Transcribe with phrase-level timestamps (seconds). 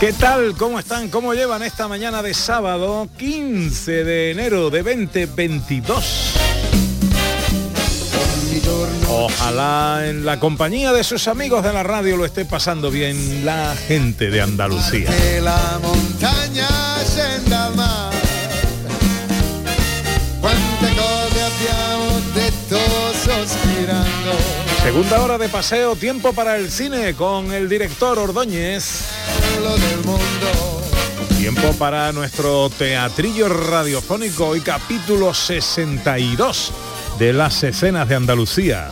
[0.00, 0.54] ¿Qué tal?
[0.56, 1.08] ¿Cómo están?
[1.08, 6.34] ¿Cómo llevan esta mañana de sábado 15 de enero de 2022?
[8.14, 12.90] Ogni giorno Ojalá en la compañía de sus amigos de la radio lo esté pasando
[12.90, 15.10] bien la gente de Andalucía.
[15.40, 15.78] la
[24.88, 29.02] Segunda hora de paseo, tiempo para el cine con el director Ordóñez.
[29.60, 31.36] Del.
[31.36, 36.72] Tiempo para nuestro teatrillo radiofónico y capítulo 62
[37.18, 38.88] de las escenas de Andalucía.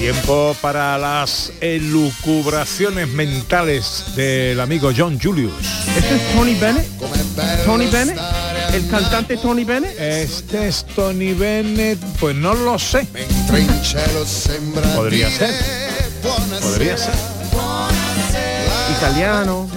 [0.00, 5.52] Tiempo para las elucubraciones mentales del amigo John Julius.
[5.96, 6.88] ¿Este es Tony Bennett?
[7.64, 8.18] ¿Tony Bennett?
[8.74, 9.98] ¿El cantante Tony Bennett?
[10.00, 13.06] Este es Tony Bennett, pues no lo sé.
[14.96, 15.54] Podría ser.
[16.60, 17.14] Podría ser.
[18.98, 19.68] Italiano.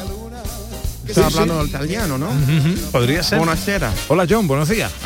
[1.07, 2.27] Está hablando del italiano, ¿no?
[2.91, 3.37] Podría ser.
[3.37, 3.91] Buonasera.
[4.07, 4.91] Hola John, buenos días.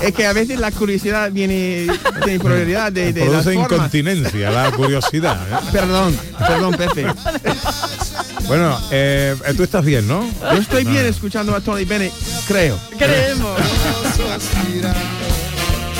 [0.00, 1.86] Es que a veces la curiosidad viene
[2.26, 3.72] de prioridad de, de las Produce formas.
[3.72, 5.38] incontinencia, la curiosidad.
[5.48, 5.56] ¿eh?
[5.70, 7.06] Perdón, perdón, Pepe.
[8.46, 10.28] Bueno, eh, tú estás bien, ¿no?
[10.40, 12.12] Yo estoy bien escuchando a Tony Bennett,
[12.46, 12.78] creo.
[12.98, 13.58] Creemos.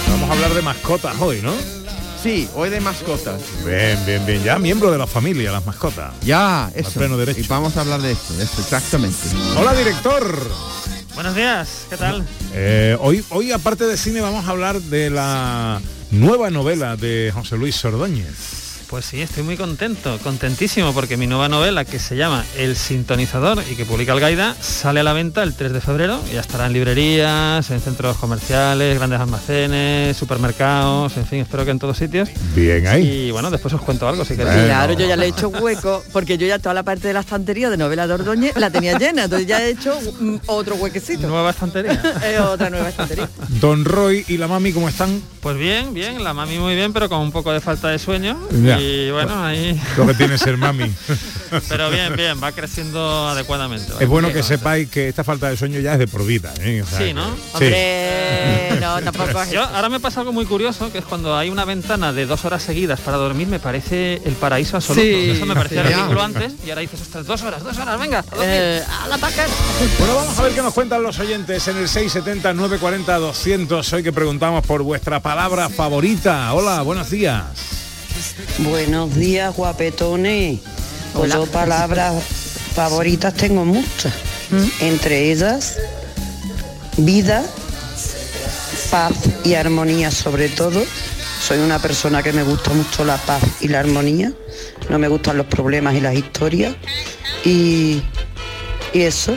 [0.08, 1.54] Vamos a hablar de mascotas hoy, ¿no?
[2.22, 3.40] Sí, hoy de mascotas.
[3.66, 4.44] Bien, bien, bien.
[4.44, 6.12] Ya miembro de la familia, las mascotas.
[6.22, 6.92] Ya, eso.
[6.92, 7.40] pleno derecho.
[7.40, 9.16] Y vamos a hablar de esto, de esto, exactamente.
[9.56, 10.48] Hola, director.
[11.14, 12.24] Buenos días, ¿qué tal?
[12.54, 15.80] Eh, hoy, hoy, aparte de cine, vamos a hablar de la
[16.10, 18.61] nueva novela de José Luis Ordóñez.
[18.92, 23.64] Pues sí, estoy muy contento, contentísimo, porque mi nueva novela, que se llama El Sintonizador
[23.70, 26.20] y que publica Algaida, sale a la venta el 3 de febrero.
[26.30, 31.70] y Ya estará en librerías, en centros comerciales, grandes almacenes, supermercados, en fin, espero que
[31.70, 32.28] en todos sitios.
[32.54, 33.28] Bien ahí.
[33.28, 34.56] Y bueno, después os cuento algo si queréis.
[34.56, 34.66] Bueno.
[34.66, 37.20] Claro, yo ya le he hecho hueco, porque yo ya toda la parte de la
[37.20, 41.28] estantería de novela de Ordóñez la tenía llena, entonces ya he hecho mm, otro huequecito.
[41.28, 41.92] Nueva estantería.
[42.22, 43.26] Es otra nueva estantería.
[43.58, 45.22] Don Roy y la mami, ¿cómo están?
[45.40, 48.38] Pues bien, bien, la mami muy bien, pero con un poco de falta de sueño.
[48.62, 48.81] Ya.
[48.82, 49.80] Y bueno, ahí...
[49.96, 50.92] Lo que tiene ser mami.
[51.68, 53.92] Pero bien, bien, va creciendo adecuadamente.
[54.00, 56.52] Es bueno que sepáis que esta falta de sueño ya es de por vida.
[56.60, 56.82] ¿eh?
[56.82, 57.26] O sea Sí, que- ¿no?
[57.34, 57.40] Sí.
[57.54, 59.74] Hombre, no, tampoco es Yo, eso.
[59.74, 62.62] ahora me pasa algo muy curioso, que es cuando hay una ventana de dos horas
[62.62, 65.02] seguidas para dormir, me parece el paraíso absoluto.
[65.04, 65.92] Sí, Eso me parecía sí.
[65.92, 68.18] ridículo antes y ahora dices, ostras, dos horas, dos horas, venga.
[68.20, 68.46] a dormir".
[68.48, 69.46] Eh, a la paca.
[69.98, 73.92] Bueno, vamos a ver qué nos cuentan los oyentes en el 670 940 200.
[73.92, 76.52] Hoy que preguntamos por vuestra palabra favorita.
[76.54, 77.42] Hola, buenos días.
[78.58, 80.60] Buenos días, guapetones.
[81.14, 81.34] Hola.
[81.34, 82.22] yo palabras
[82.74, 84.12] favoritas tengo muchas.
[84.80, 85.78] Entre ellas,
[86.96, 87.44] vida,
[88.90, 89.12] paz
[89.44, 90.82] y armonía sobre todo.
[91.40, 94.32] Soy una persona que me gusta mucho la paz y la armonía.
[94.88, 96.74] No me gustan los problemas y las historias.
[97.44, 98.02] Y,
[98.92, 99.36] y eso,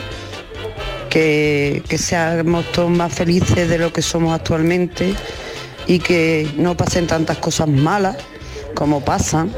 [1.10, 5.14] que, que seamos todos más felices de lo que somos actualmente
[5.86, 8.16] y que no pasen tantas cosas malas
[8.76, 9.50] como pasan,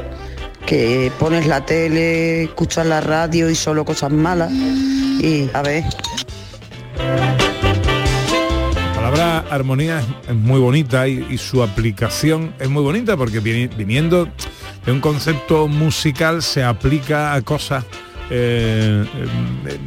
[0.65, 4.51] que pones la tele, escuchas la radio y solo cosas malas.
[4.51, 5.83] Y a ver,
[6.97, 13.69] La palabra armonía es, muy bonita y, y su aplicación es muy bonita porque vini-
[13.75, 14.27] viniendo
[14.85, 17.83] de un concepto musical se aplica a cosas
[18.29, 19.05] eh,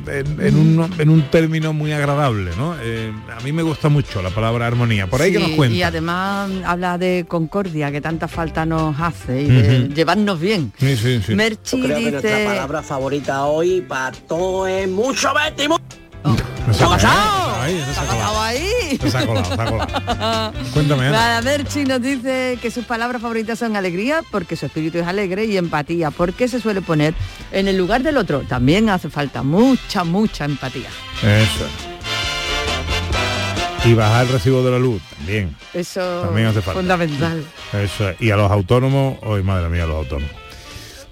[0.07, 2.75] en, en- en un, en un término muy agradable, ¿no?
[2.83, 5.07] Eh, a mí me gusta mucho la palabra armonía.
[5.07, 5.77] Por ahí que nos cuenta.
[5.77, 10.73] y además habla de concordia, que tanta falta nos hace, y de llevarnos bien.
[10.79, 11.35] Sí, sí, sí.
[11.35, 15.69] Merchi Yo creo que nuestra palabra favorita hoy para todo es mucho Betty.
[15.69, 15.77] mu-
[16.79, 17.61] ¿Qué ha pasado?
[17.61, 18.23] Ahí, se ¿Qué ha colado.
[18.23, 18.99] pasado ahí?
[19.11, 20.53] Se ha colado, se ha colado.
[20.73, 21.13] Cuéntame, Ana.
[21.13, 25.45] Nada, Merchi nos dice que sus palabras favoritas son alegría, porque su espíritu es alegre,
[25.45, 27.15] y empatía, porque se suele poner
[27.53, 28.41] en el lugar del otro.
[28.41, 30.89] También hace falta mucha, mucha empatía.
[31.23, 31.67] Eso.
[33.85, 35.57] Y bajar el recibo de la luz, también.
[35.75, 36.79] Eso También hace falta.
[36.81, 37.45] fundamental.
[37.73, 38.21] Eso es.
[38.21, 40.31] Y a los autónomos, hoy madre mía, los autónomos.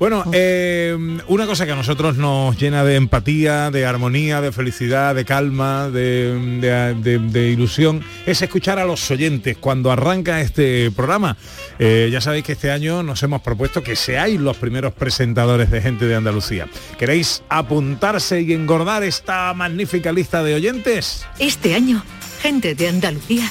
[0.01, 0.97] Bueno, eh,
[1.29, 5.91] una cosa que a nosotros nos llena de empatía, de armonía, de felicidad, de calma,
[5.91, 11.37] de ilusión, es escuchar a los oyentes cuando arranca este programa.
[11.79, 15.83] Eh, ya sabéis que este año nos hemos propuesto que seáis los primeros presentadores de
[15.83, 16.67] gente de Andalucía.
[16.99, 21.27] ¿Queréis apuntarse y engordar esta magnífica lista de oyentes?
[21.39, 22.03] Este año,
[22.41, 23.51] gente de Andalucía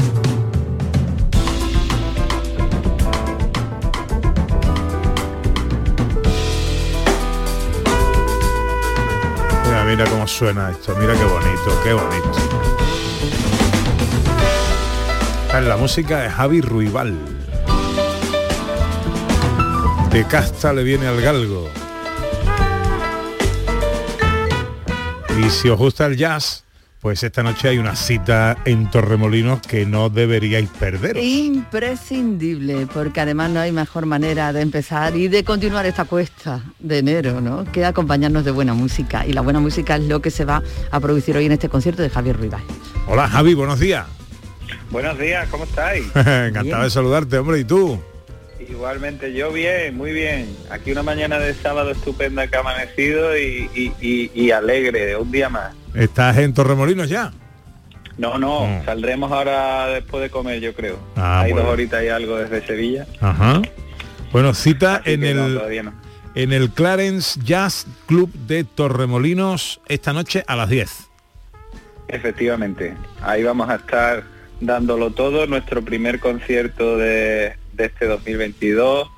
[9.91, 12.31] Mira, cómo suena esto, mira qué bonito, qué bonito.
[15.53, 17.13] Ah, La música de Javi Ruibal.
[20.09, 21.67] De casta le viene al galgo.
[25.37, 26.63] Y si os gusta el jazz,
[27.01, 31.17] pues esta noche hay una cita en Torremolinos que no deberíais perder.
[31.17, 36.99] Imprescindible, porque además no hay mejor manera de empezar y de continuar esta cuesta de
[36.99, 37.65] enero, ¿no?
[37.71, 39.25] Que acompañarnos de buena música.
[39.25, 40.61] Y la buena música es lo que se va
[40.91, 42.61] a producir hoy en este concierto de Javier Ruibal.
[43.07, 44.05] Hola Javi, buenos días.
[44.91, 46.05] Buenos días, ¿cómo estáis?
[46.15, 47.99] Encantado de saludarte, hombre, ¿y tú?
[48.69, 50.55] Igualmente, yo bien, muy bien.
[50.69, 55.31] Aquí una mañana de sábado estupenda que ha amanecido y, y- y- y alegre, un
[55.31, 55.73] día más.
[55.93, 57.31] ¿Estás en Torremolinos ya?
[58.17, 58.85] No, no, Mm.
[58.85, 60.99] saldremos ahora después de comer, yo creo.
[61.15, 61.65] Ah, Hay bueno.
[61.65, 63.07] dos horitas y algo desde Sevilla.
[63.19, 63.61] Ajá.
[64.31, 65.93] Bueno, cita en no, el todavía no.
[66.35, 71.07] en el Clarence Jazz Club de Torremolinos esta noche a las 10.
[72.07, 74.23] Efectivamente, ahí vamos a estar
[74.59, 79.09] dándolo todo, nuestro primer concierto de, de este 2022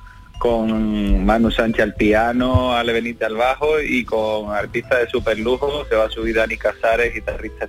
[0.44, 5.86] con Manu Sánchez al piano, Ale Benítez al bajo y con artistas de super lujo,
[5.90, 7.66] se va a subir Dani Casares, guitarrista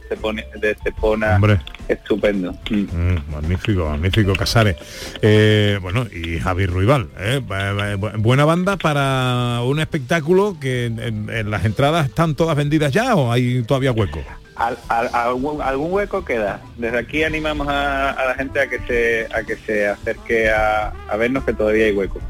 [0.60, 1.60] de Estepona, Hombre.
[1.86, 2.52] estupendo.
[2.70, 2.74] Mm.
[2.92, 4.74] Mm, magnífico, magnífico Casares.
[5.22, 7.06] Eh, bueno, y Javi Ruibal.
[7.20, 7.40] ¿eh?
[7.46, 12.90] Bu- bu- Buena banda para un espectáculo que en, en las entradas están todas vendidas
[12.92, 14.20] ya o hay todavía hueco.
[14.56, 16.60] Al- al- algún, algún hueco queda.
[16.76, 20.92] Desde aquí animamos a, a la gente a que se a que se acerque a,
[21.08, 22.20] a vernos que todavía hay hueco.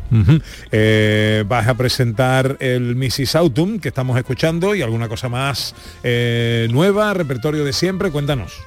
[0.72, 3.36] Eh, vas a presentar el Mrs.
[3.36, 8.58] Autumn que estamos escuchando y alguna cosa más eh, nueva, repertorio de siempre, cuéntanos.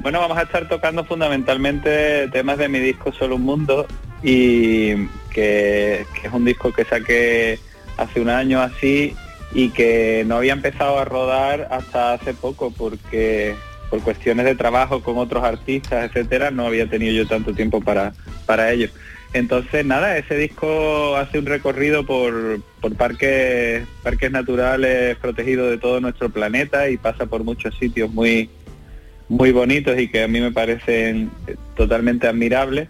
[0.00, 3.86] Bueno, vamos a estar tocando fundamentalmente temas de mi disco Solo un Mundo
[4.22, 4.94] y
[5.30, 7.58] que, que es un disco que saqué
[7.96, 9.14] hace un año así
[9.52, 13.54] y que no había empezado a rodar hasta hace poco porque
[13.90, 18.12] por cuestiones de trabajo con otros artistas, etcétera, no había tenido yo tanto tiempo para,
[18.44, 18.88] para ello.
[19.32, 26.00] Entonces, nada, ese disco hace un recorrido por, por parques, parques naturales protegidos de todo
[26.00, 28.48] nuestro planeta y pasa por muchos sitios muy,
[29.28, 31.30] muy bonitos y que a mí me parecen
[31.76, 32.88] totalmente admirables.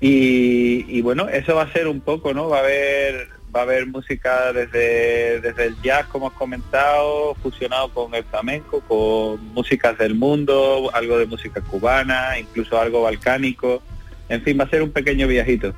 [0.00, 2.50] Y bueno, eso va a ser un poco, ¿no?
[2.50, 7.88] Va a haber va a haber música desde, desde el jazz, como has comentado, fusionado
[7.90, 13.82] con el flamenco, con músicas del mundo, algo de música cubana, incluso algo balcánico.
[14.28, 15.74] En fin, va a ser un pequeño viajito.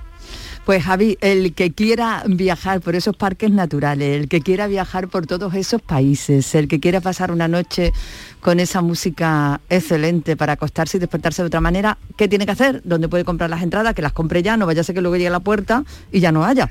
[0.65, 5.25] Pues Javi, el que quiera viajar por esos parques naturales, el que quiera viajar por
[5.25, 7.93] todos esos países, el que quiera pasar una noche
[8.41, 12.81] con esa música excelente para acostarse y despertarse de otra manera, ¿qué tiene que hacer?
[12.85, 13.95] ¿Dónde puede comprar las entradas?
[13.95, 16.19] Que las compre ya, no vaya a ser que luego llegue a la puerta y
[16.19, 16.69] ya no haya.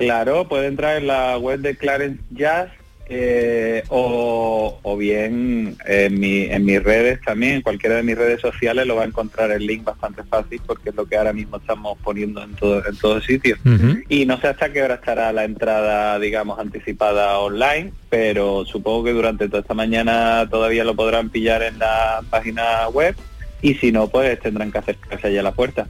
[0.00, 2.70] Claro, puede entrar en la web de Clarence Jazz
[3.12, 8.40] eh, o, o bien en, mi- en mis redes también, en cualquiera de mis redes
[8.40, 11.56] sociales lo va a encontrar el link bastante fácil porque es lo que ahora mismo
[11.56, 13.58] estamos poniendo en todo en todos sitios.
[14.08, 19.12] Y no sé hasta qué hora estará la entrada, digamos, anticipada online, pero supongo que
[19.12, 23.16] durante toda esta mañana todavía lo podrán pillar en la página web
[23.60, 25.86] y si no, pues tendrán que acercarse allá a la puerta.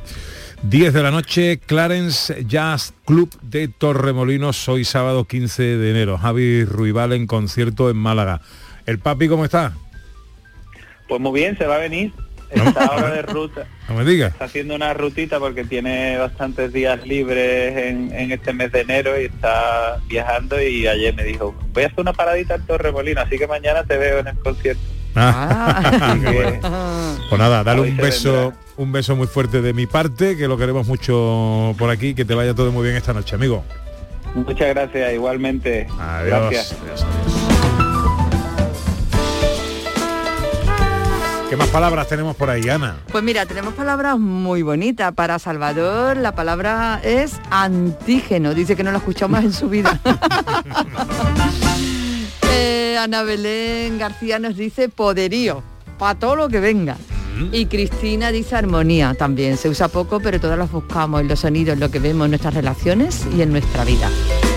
[0.62, 6.18] 10 de la noche, Clarence Jazz Club de Torremolinos, hoy sábado 15 de enero.
[6.18, 8.42] Javi Ruibal en concierto en Málaga.
[8.84, 9.72] ¿El papi cómo está?
[11.08, 12.12] Pues muy bien, se va a venir.
[12.50, 13.66] Está ahora de ruta.
[13.88, 14.32] No me digas.
[14.32, 19.18] Está haciendo una rutita porque tiene bastantes días libres en, en este mes de enero
[19.18, 23.38] y está viajando y ayer me dijo, voy a hacer una paradita en Torremolino, así
[23.38, 24.82] que mañana te veo en el concierto.
[25.14, 27.20] Ah, bueno.
[27.30, 30.88] Pues nada, dale un beso, un beso muy fuerte de mi parte, que lo queremos
[30.88, 33.62] mucho por aquí, que te vaya todo muy bien esta noche, amigo.
[34.34, 35.86] Muchas gracias, igualmente.
[35.96, 36.50] Adiós.
[36.50, 36.76] Gracias.
[36.82, 37.06] Adiós,
[41.50, 42.98] ¿Qué más palabras tenemos por ahí, Ana?
[43.10, 45.12] Pues mira, tenemos palabras muy bonitas.
[45.12, 48.54] Para Salvador la palabra es antígeno.
[48.54, 49.98] Dice que no lo ha escuchado más en su vida.
[53.04, 55.62] Ana Belén García nos dice poderío,
[55.98, 56.96] para todo lo que venga.
[57.52, 59.56] Y Cristina dice armonía también.
[59.56, 62.32] Se usa poco, pero todas las buscamos en los sonidos, en lo que vemos en
[62.32, 64.10] nuestras relaciones y en nuestra vida.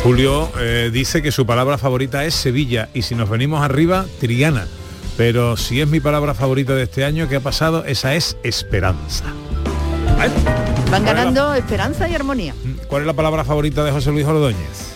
[0.04, 4.68] Julio eh, dice que su palabra favorita es Sevilla y si nos venimos arriba, Triana.
[5.16, 9.26] Pero si es mi palabra favorita de este año que ha pasado, esa es esperanza.
[10.18, 10.32] Van
[10.90, 12.54] ¿Cuál es la- ganando esperanza y armonía.
[12.88, 14.93] ¿Cuál es la palabra favorita de José Luis Ordóñez?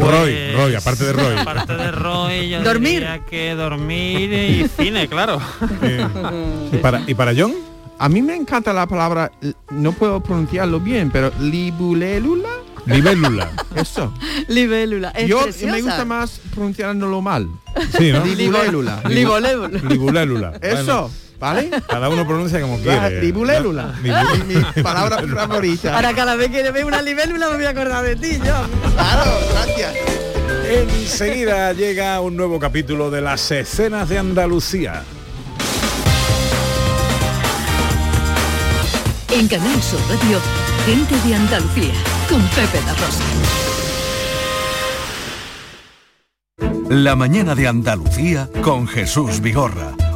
[0.00, 1.36] Pues, Roy, Roy, aparte de Roy.
[1.38, 3.00] Aparte de Roy, yo Dormir.
[3.00, 5.38] diría que dormir y cine, claro.
[6.72, 7.52] ¿Y para, ¿Y para John?
[7.98, 9.30] A mí me encanta la palabra,
[9.70, 12.48] no puedo pronunciarlo bien, pero libulélula.
[12.86, 13.50] Libélula.
[13.76, 14.12] Eso.
[14.48, 15.08] Libélula.
[15.10, 15.72] Es Yo preciosa.
[15.74, 17.48] me gusta más pronunciándolo mal.
[17.96, 18.24] Sí, ¿no?
[18.26, 19.02] Libulélula.
[19.08, 19.80] Libólébula.
[19.88, 20.52] Libulélula.
[20.60, 21.10] Eso,
[21.44, 21.70] ¿vale?
[21.86, 23.20] Cada uno pronuncia como La quiere.
[23.22, 23.94] libulélula.
[24.02, 24.44] Libu-
[24.76, 25.94] Mi palabra favorita.
[25.94, 28.54] Ahora cada vez que le veo una libélula me voy a acordar de ti, yo.
[28.94, 29.92] Claro, gracias.
[30.66, 35.02] Enseguida llega un nuevo capítulo de las escenas de Andalucía.
[39.30, 40.40] En Canal Sur Radio,
[40.86, 41.92] gente de Andalucía,
[42.28, 43.24] con Pepe La Rosa.
[46.88, 49.92] La mañana de Andalucía con Jesús Vigorra.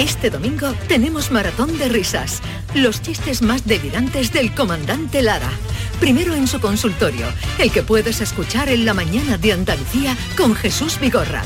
[0.00, 2.40] Este domingo tenemos maratón de risas.
[2.74, 5.50] Los chistes más delirantes del comandante Lara.
[6.00, 7.26] Primero en su consultorio,
[7.58, 11.42] el que puedes escuchar en la mañana de Andalucía con Jesús Vigorra.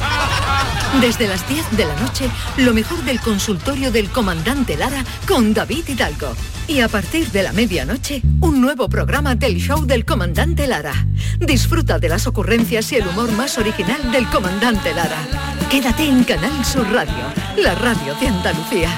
[1.01, 5.89] Desde las 10 de la noche, lo mejor del consultorio del comandante Lara con David
[5.89, 6.37] Hidalgo.
[6.69, 10.95] Y a partir de la medianoche, un nuevo programa del show del comandante Lara.
[11.41, 15.54] Disfruta de las ocurrencias y el humor más original del comandante Lara.
[15.71, 17.25] Quédate en Canal Sur Radio,
[17.57, 18.91] la radio de Andalucía.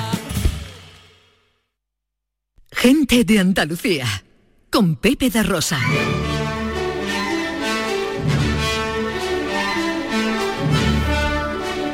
[2.70, 4.06] Gente de Andalucía,
[4.70, 5.78] con Pepe da Rosa.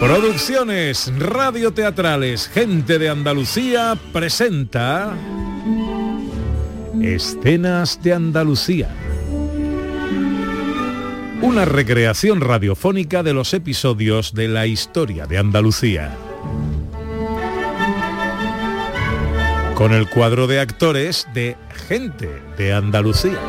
[0.00, 5.16] Producciones radioteatrales Gente de Andalucía presenta
[7.00, 9.01] Escenas de Andalucía.
[11.42, 16.16] Una recreación radiofónica de los episodios de la historia de Andalucía.
[19.74, 21.56] Con el cuadro de actores de
[21.88, 23.40] Gente de Andalucía.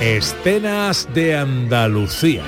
[0.00, 2.44] Escenas de Andalucía.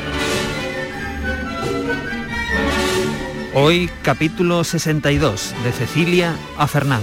[3.53, 7.03] Hoy capítulo 62 de Cecilia a Fernán.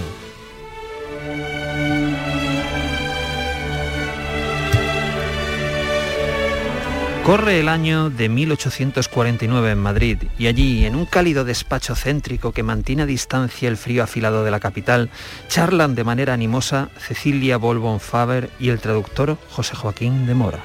[7.27, 12.63] Corre el año de 1849 en Madrid y allí, en un cálido despacho céntrico que
[12.63, 15.10] mantiene a distancia el frío afilado de la capital,
[15.50, 20.63] charlan de manera animosa Cecilia Bolbon Faber y el traductor José Joaquín de Mora.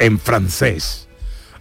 [0.00, 1.06] En francés.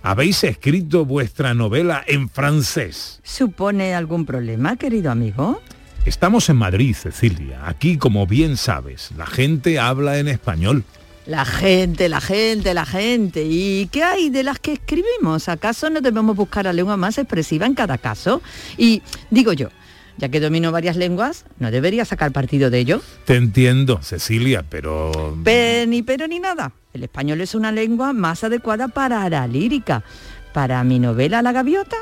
[0.02, 3.20] ¿Habéis escrito vuestra novela en francés?
[3.22, 5.62] ¿Supone algún problema, querido amigo?
[6.06, 7.62] Estamos en Madrid, Cecilia.
[7.68, 10.84] Aquí, como bien sabes, la gente habla en español.
[11.26, 13.46] La gente, la gente, la gente.
[13.46, 15.48] ¿Y qué hay de las que escribimos?
[15.48, 18.42] ¿Acaso no debemos buscar la lengua más expresiva en cada caso?
[18.78, 19.70] Y digo yo,
[20.18, 23.02] ya que domino varias lenguas, ¿no debería sacar partido de ello?
[23.26, 25.38] Te entiendo, Cecilia, pero...
[25.44, 26.72] Pe- ni pero ni nada.
[26.94, 30.04] El español es una lengua más adecuada para la lírica.
[30.52, 31.98] Para mi novela La Gaviota,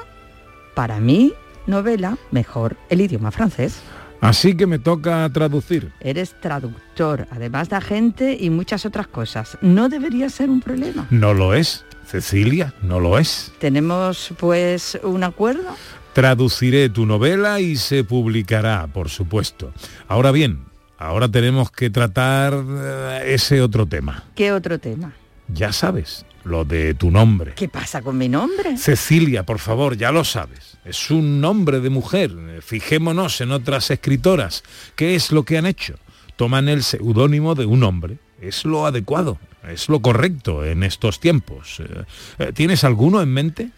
[0.74, 1.34] para mi
[1.66, 3.76] novela, mejor el idioma francés.
[4.22, 5.92] Así que me toca traducir.
[6.00, 9.58] Eres traductor, además de agente y muchas otras cosas.
[9.62, 11.08] No debería ser un problema.
[11.10, 13.52] No lo es, Cecilia, no lo es.
[13.60, 15.76] ¿Tenemos pues un acuerdo?
[16.14, 19.72] Traduciré tu novela y se publicará, por supuesto.
[20.08, 20.66] Ahora bien,
[20.98, 24.24] ahora tenemos que tratar eh, ese otro tema.
[24.36, 25.14] ¿Qué otro tema?
[25.48, 27.54] Ya sabes, lo de tu nombre.
[27.56, 28.78] ¿Qué pasa con mi nombre?
[28.78, 30.78] Cecilia, por favor, ya lo sabes.
[30.86, 32.32] Es un nombre de mujer.
[32.62, 34.64] Fijémonos en otras escritoras.
[34.96, 35.96] ¿Qué es lo que han hecho?
[36.36, 38.18] Toman el seudónimo de un hombre.
[38.42, 41.80] Es lo adecuado, es lo correcto en estos tiempos.
[41.80, 42.04] Eh,
[42.38, 43.72] eh, ¿Tienes alguno en mente?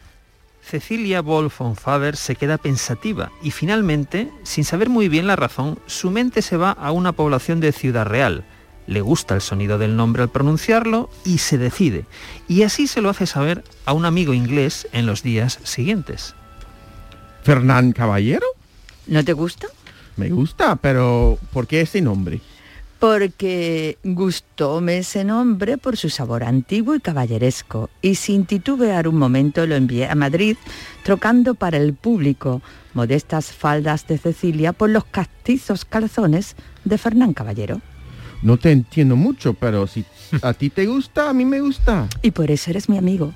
[0.62, 5.80] Cecilia Wolf von Faber se queda pensativa y finalmente, sin saber muy bien la razón,
[5.88, 8.44] su mente se va a una población de Ciudad Real.
[8.90, 12.06] Le gusta el sonido del nombre al pronunciarlo y se decide.
[12.48, 16.34] Y así se lo hace saber a un amigo inglés en los días siguientes.
[17.44, 18.48] ¿Fernán Caballero?
[19.06, 19.68] ¿No te gusta?
[20.18, 22.42] Me gusta, pero ¿por qué ese nombre?
[22.98, 29.68] Porque gustóme ese nombre por su sabor antiguo y caballeresco, y sin titubear un momento
[29.68, 30.58] lo envié a Madrid,
[31.04, 32.64] trocando para el público
[32.96, 36.56] modestas faldas de Cecilia por los castizos calzones
[36.86, 37.82] de Fernán Caballero.
[38.42, 40.06] No te entiendo mucho, pero si
[40.42, 42.08] a ti te gusta, a mí me gusta.
[42.22, 43.34] Y por eso eres mi amigo.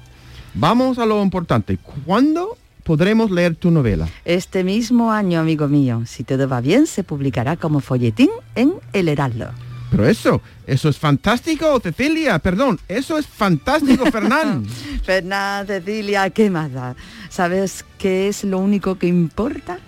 [0.54, 1.78] Vamos a lo importante.
[2.06, 4.08] ¿Cuándo podremos leer tu novela?
[4.26, 9.10] Este mismo año, amigo mío, si todo va bien, se publicará como folletín en El
[9.10, 9.52] Heraldo.
[9.92, 14.66] Pero eso, eso es fantástico, Cecilia, perdón, eso es fantástico, Fernán.
[15.04, 16.96] Fernán, Cecilia, ¿qué más da?
[17.30, 19.80] ¿Sabes qué es lo único que importa?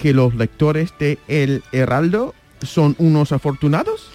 [0.00, 4.10] que los lectores de El Heraldo son unos afortunados.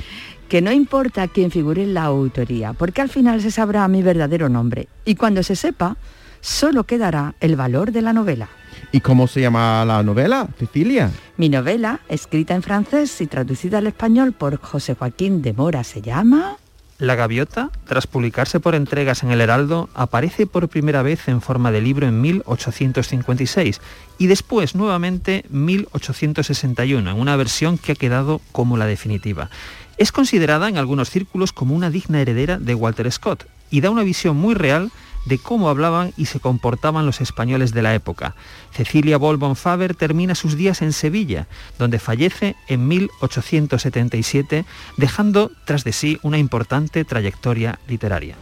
[0.50, 4.50] Que no importa quién figure en la autoría, porque al final se sabrá mi verdadero
[4.50, 4.88] nombre.
[5.04, 5.98] Y cuando se sepa,
[6.42, 8.50] solo quedará el valor de la novela.
[8.92, 11.12] ¿Y cómo se llama la novela, Cecilia?
[11.38, 16.02] Mi novela, escrita en francés y traducida al español por José Joaquín de Mora, se
[16.02, 16.58] llama...
[16.98, 21.74] La gaviota, tras publicarse por entregas en el Heraldo, aparece por primera vez en forma
[21.74, 23.82] de libro en 1856
[24.18, 29.50] y después nuevamente 1861, en una versión que ha quedado como la definitiva.
[29.98, 34.04] Es considerada en algunos círculos como una digna heredera de Walter Scott y da una
[34.04, 34.92] visión muy real
[35.26, 38.36] de cómo hablaban y se comportaban los españoles de la época.
[38.72, 41.48] Cecilia Bol von Faber termina sus días en Sevilla,
[41.80, 44.66] donde fallece en 1877,
[44.98, 48.36] dejando tras de sí una importante trayectoria literaria.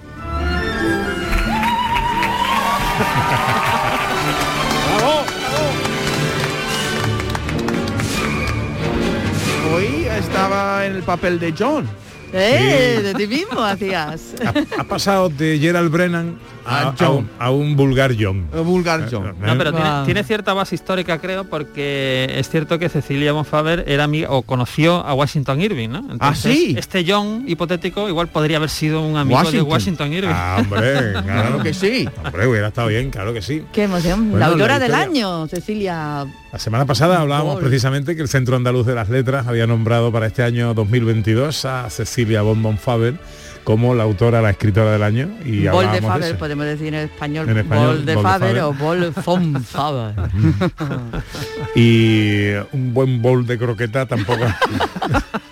[10.23, 11.87] Estaba en el papel de John.
[12.35, 12.99] ¡Eh!
[13.03, 14.33] De ti mismo hacías.
[14.43, 17.07] Ha, ha pasado de Gerald Brennan a, A John.
[17.07, 18.47] a un, a un vulgar John.
[18.65, 19.35] Vulgar John.
[19.39, 19.71] No, pero
[20.05, 24.41] tiene, cierta base histórica, creo, porque es cierto que Cecilia von Faber era amiga o
[24.41, 26.07] conoció a Washington Irving, ¿no?
[26.19, 26.73] ¿Ah, sí?
[26.77, 30.11] Este John hipotético igual podría haber sido un amigo de Washington.
[30.11, 30.31] Irving.
[30.33, 31.23] Ah, hombre, claro.
[31.23, 32.09] Claro que sí.
[32.25, 33.63] Hombre, hubiera estado bien, claro que sí.
[33.71, 34.31] ¡Qué emoción!
[34.31, 36.25] Bueno, la autora del año, Cecilia.
[36.53, 40.27] La semana pasada hablábamos precisamente que el Centro Andaluz de las Letras había nombrado para
[40.27, 43.15] este año 2022 a Cecilia von von Faber
[43.63, 45.29] como la autora, la escritora del año.
[45.43, 46.37] Y Bol de Faber, eso.
[46.37, 47.49] podemos decir en español.
[47.49, 48.61] En español, Bol de Bol de Faber Faber.
[48.61, 50.13] o Bol von Faber.
[51.75, 54.45] Y un buen bol de croqueta tampoco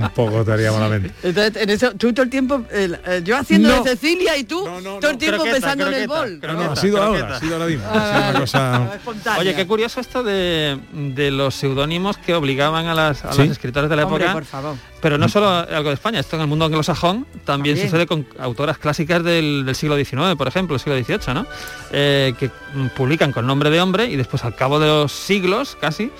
[0.00, 1.10] tampoco estaría malamente.
[1.22, 3.82] Entonces, en eso, tú todo el tiempo, eh, yo haciendo No.
[3.82, 6.40] de Cecilia y tú todo el tiempo Croqueta, pensando en el croqueta, bol.
[6.56, 7.84] No, no, ha sido ahora, ha sido ahora mismo.
[7.88, 8.90] Ha sido una cosa...
[8.94, 9.40] Espontánea.
[9.40, 13.38] Oye, qué curioso esto de, de los seudónimos que obligaban a las, a Sí.
[13.42, 14.32] las escritoras de la Hombre, época.
[14.34, 14.76] por favor.
[15.00, 17.78] Pero no solo algo de España, esto en el mundo anglosajón también, También.
[17.78, 21.46] sucede con autoras clásicas del, del siglo XIX, por ejemplo, el siglo XVIII, ¿no?
[21.90, 25.76] Eh, que mm, publican con nombre de hombre y después al cabo de los siglos,
[25.80, 26.12] casi,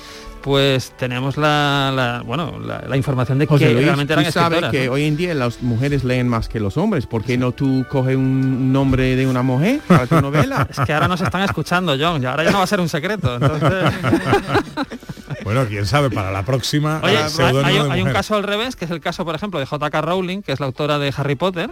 [0.42, 4.32] pues tenemos la, la- bueno, la, la información de José que Luis, realmente eran tú
[4.32, 4.92] sabes que ¿no?
[4.92, 7.06] hoy en día las mujeres leen más que los hombres.
[7.06, 10.66] ¿Por qué no tú coges un nombre de una mujer para tu novela?
[10.70, 12.88] Es que ahora nos están escuchando, John, y ahora ya no va a ser un
[12.88, 13.34] secreto.
[13.34, 13.84] Entonces...
[15.44, 17.00] Bueno, quién sabe, para la próxima...
[17.04, 18.12] Oye, hay, un- hay un mujer.
[18.12, 20.00] caso al revés, que es el caso, por ejemplo, de J.K.
[20.00, 21.70] Rowling, que es la autora de Harry Potter,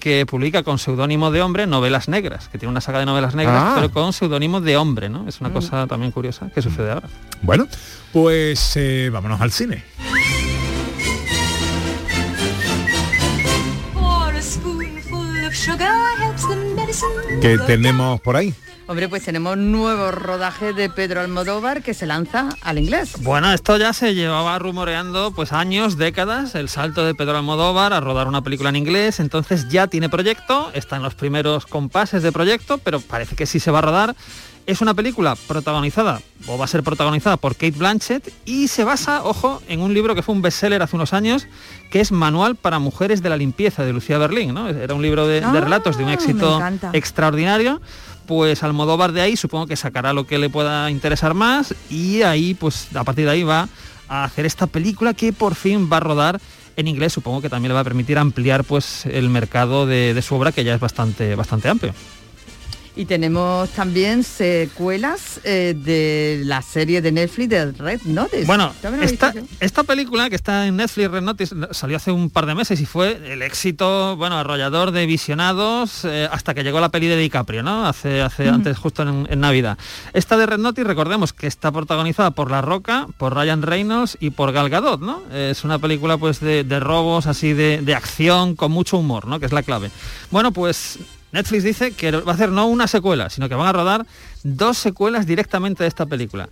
[0.00, 3.62] que publica con seudónimo de hombre novelas negras, que tiene una saga de novelas negras,
[3.64, 3.72] Ah.
[3.76, 5.26] pero con seudónimo de hombre, ¿no?
[5.28, 7.08] Es una cosa también curiosa que sucede ahora.
[7.42, 7.66] Bueno,
[8.12, 9.82] pues eh, vámonos al cine.
[17.40, 18.54] ¿Qué tenemos por ahí?
[18.86, 23.14] Hombre, pues tenemos nuevo rodaje de Pedro Almodóvar que se lanza al inglés.
[23.22, 28.00] Bueno, esto ya se llevaba rumoreando pues años, décadas, el salto de Pedro Almodóvar a
[28.00, 32.30] rodar una película en inglés, entonces ya tiene proyecto, está en los primeros compases de
[32.30, 34.16] proyecto, pero parece que sí se va a rodar.
[34.66, 39.22] Es una película protagonizada, o va a ser protagonizada por Kate Blanchett, y se basa,
[39.22, 41.46] ojo, en un libro que fue un bestseller hace unos años,
[41.90, 44.68] que es Manual para Mujeres de la Limpieza, de Lucía Berlín, ¿no?
[44.68, 46.62] Era un libro de, de Ah, relatos de un éxito
[46.94, 47.82] extraordinario.
[48.26, 52.54] Pues Almodóvar de ahí supongo que sacará lo que le pueda interesar más y ahí
[52.54, 53.68] pues a partir de ahí va
[54.08, 56.40] a hacer esta película que por fin va a rodar
[56.76, 60.22] en inglés, supongo que también le va a permitir ampliar pues el mercado de, de
[60.22, 61.94] su obra que ya es bastante, bastante amplio.
[62.96, 68.44] Y tenemos también secuelas eh, de la serie de Netflix de Red Notice.
[68.44, 72.12] Bueno, ¿También lo he esta, esta película que está en Netflix, Red Notice, salió hace
[72.12, 76.62] un par de meses y fue el éxito, bueno, arrollador de visionados eh, hasta que
[76.62, 77.84] llegó la peli de DiCaprio, ¿no?
[77.84, 79.76] Hace, hace antes, justo en, en Navidad.
[80.12, 84.30] Esta de Red Notice, recordemos que está protagonizada por La Roca, por Ryan Reynolds y
[84.30, 85.22] por Gal Gadot, ¿no?
[85.34, 89.40] Es una película pues de, de robos, así de, de acción, con mucho humor, ¿no?
[89.40, 89.90] Que es la clave.
[90.30, 91.00] Bueno, pues
[91.34, 94.06] Netflix dice que va a hacer no una secuela, sino que van a rodar
[94.44, 96.48] dos secuelas directamente de esta película.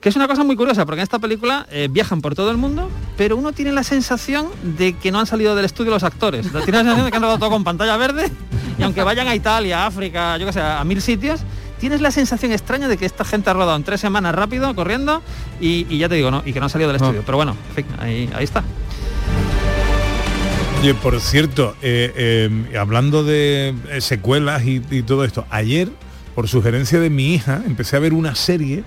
[0.00, 2.56] Que es una cosa muy curiosa, porque en esta película eh, viajan por todo el
[2.56, 6.46] mundo, pero uno tiene la sensación de que no han salido del estudio los actores.
[6.50, 8.30] Tiene la sensación de que han rodado todo con pantalla verde,
[8.78, 11.40] y aunque vayan a Italia, a África, yo que sé, a mil sitios,
[11.80, 15.22] tienes la sensación extraña de que esta gente ha rodado en tres semanas rápido, corriendo,
[15.60, 16.42] y, y ya te digo, ¿no?
[16.46, 17.22] Y que no han salido del estudio.
[17.26, 18.62] Pero bueno, en fin, ahí, ahí está.
[20.80, 25.90] Oye, por cierto, eh, eh, hablando de eh, secuelas y, y todo esto, ayer,
[26.34, 28.82] por sugerencia de mi hija, empecé a ver una serie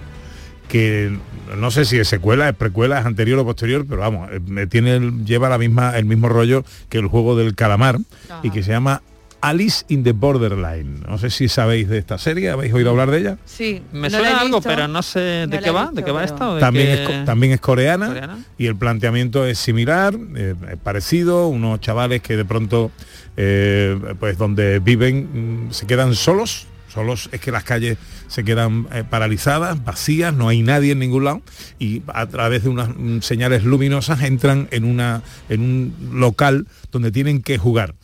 [0.69, 1.15] que
[1.55, 4.99] no sé si es secuela, es precuela, es anterior o posterior, pero vamos, eh, tiene
[5.23, 7.99] lleva la misma, el mismo rollo que el juego del calamar
[8.41, 9.03] y que se llama
[9.43, 11.01] Alice in the Borderline.
[11.05, 13.37] No sé si sabéis de esta serie, ¿habéis oído hablar de ella?
[13.43, 14.69] Sí, Me no suena algo, visto.
[14.69, 16.57] pero no sé de No qué va, visto, de qué va pero- esto.
[16.59, 18.37] También qué- es, también es coreana, ¿Coreana?
[18.57, 22.91] y el planteamiento es similar, eh, es parecido, unos chavales que de pronto,
[23.35, 27.97] eh, pues donde viven, mm, se quedan solos, solos es que las calles
[28.29, 31.41] se quedan eh, paralizadas, vacías, no hay nadie en ningún lado,
[31.79, 37.11] y a través de unas mm, señales luminosas entran en, una, en un local donde
[37.11, 37.95] tienen que jugar.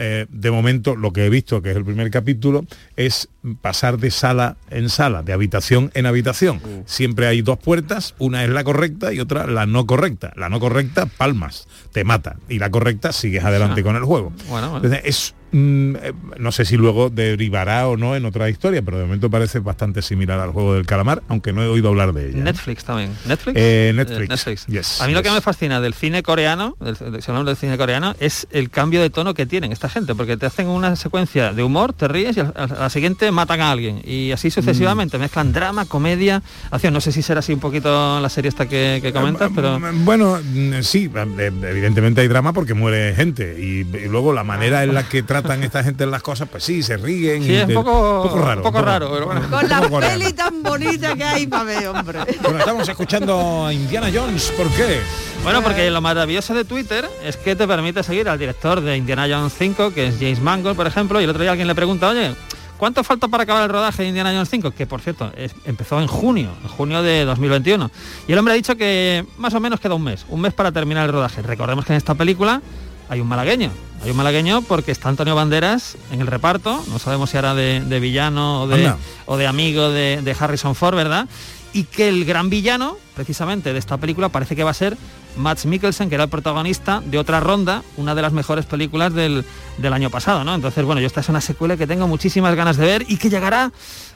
[0.00, 2.64] Eh, de momento lo que he visto, que es el primer capítulo,
[2.96, 3.28] es
[3.60, 6.60] pasar de sala en sala, de habitación en habitación.
[6.86, 10.32] Siempre hay dos puertas, una es la correcta y otra la no correcta.
[10.36, 12.36] La no correcta, palmas, te mata.
[12.48, 13.84] Y la correcta, sigues adelante Ah.
[13.84, 14.32] con el juego.
[14.48, 14.76] Bueno, bueno.
[14.86, 18.98] Entonces, es, mm, eh, no sé si luego derivará o no en otra historia, pero
[18.98, 22.28] de momento parece bastante similar al juego del calamar, aunque no he oído hablar de
[22.30, 22.38] ella.
[22.38, 22.42] ¿eh?
[22.42, 23.10] Netflix también.
[23.26, 23.56] ¿Netflix?
[23.58, 24.20] Eh, Netflix.
[24.20, 24.66] Eh, Netflix.
[24.66, 27.76] Yes, a mí lo que me fascina del cine coreano, del, si hablamos del cine
[27.78, 31.52] coreano, es el cambio de tono que tienen esta gente, porque te hacen una secuencia
[31.52, 34.00] de humor, te ríes y a la siguiente matan a alguien.
[34.04, 35.20] Y así sucesivamente, Mm.
[35.20, 36.92] mezclan drama, comedia, acción.
[36.92, 39.78] No sé si será así un poquito la serie esta que, que comentas, pero...
[40.04, 44.84] Bueno, mm, sí, eh, evidentemente hay drama porque muere gente y, y luego la manera
[44.84, 47.42] en la que tratan esta gente en las cosas, pues sí, se ríen.
[47.42, 48.60] Sí, y es un poco, poco raro.
[48.60, 49.42] un poco raro, pero bueno.
[49.50, 52.20] Con la peli tan bonita que hay para ver, hombre.
[52.42, 55.00] Bueno, estamos escuchando a Indiana Jones, ¿por qué?
[55.44, 59.26] Bueno, porque lo maravilloso de Twitter es que te permite seguir al director de Indiana
[59.30, 62.08] Jones 5, que es James Mangold, por ejemplo, y el otro día alguien le pregunta,
[62.08, 62.34] oye,
[62.76, 64.72] ¿cuánto falta para acabar el rodaje de Indiana Jones 5?
[64.72, 67.90] Que por cierto, es- empezó en junio, en junio de 2021.
[68.26, 70.72] Y el hombre ha dicho que más o menos queda un mes, un mes para
[70.72, 71.40] terminar el rodaje.
[71.42, 72.60] Recordemos que en esta película
[73.08, 73.70] hay un malagueño.
[74.02, 77.80] Hay un malagueño porque está Antonio Banderas en el reparto, no sabemos si era de,
[77.80, 78.92] de villano o de,
[79.26, 81.26] o de amigo de, de Harrison Ford, ¿verdad?
[81.72, 84.96] Y que el gran villano, precisamente, de esta película parece que va a ser
[85.36, 89.44] Max Mikkelsen, que era el protagonista de otra ronda, una de las mejores películas del,
[89.78, 90.54] del año pasado, ¿no?
[90.54, 93.30] Entonces, bueno, yo esta es una secuela que tengo muchísimas ganas de ver y que
[93.30, 93.72] llegará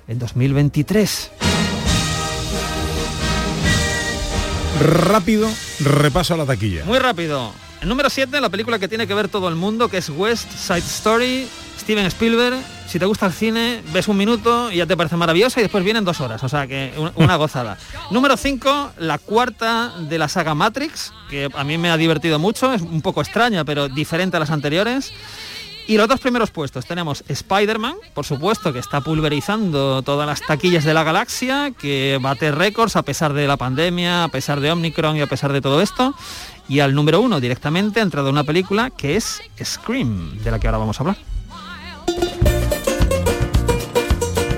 [0.07, 1.31] en 2023.
[4.81, 5.49] Rápido,
[5.81, 6.85] repaso a la taquilla.
[6.85, 7.53] Muy rápido.
[7.83, 10.51] El número 7, la película que tiene que ver todo el mundo, que es West
[10.53, 11.49] Side Story,
[11.81, 12.57] Steven Spielberg.
[12.87, 15.83] Si te gusta el cine, ves un minuto y ya te parece maravillosa y después
[15.83, 17.77] vienen dos horas, o sea que un- una gozada.
[18.11, 22.73] número 5, la cuarta de la saga Matrix, que a mí me ha divertido mucho,
[22.73, 25.13] es un poco extraña, pero diferente a las anteriores.
[25.87, 30.85] Y los dos primeros puestos tenemos Spider-Man, por supuesto, que está pulverizando todas las taquillas
[30.85, 35.17] de la galaxia, que bate récords a pesar de la pandemia, a pesar de Omicron
[35.17, 36.15] y a pesar de todo esto.
[36.69, 40.69] Y al número uno directamente ha entrado una película que es Scream, de la que
[40.69, 41.32] ahora vamos a hablar.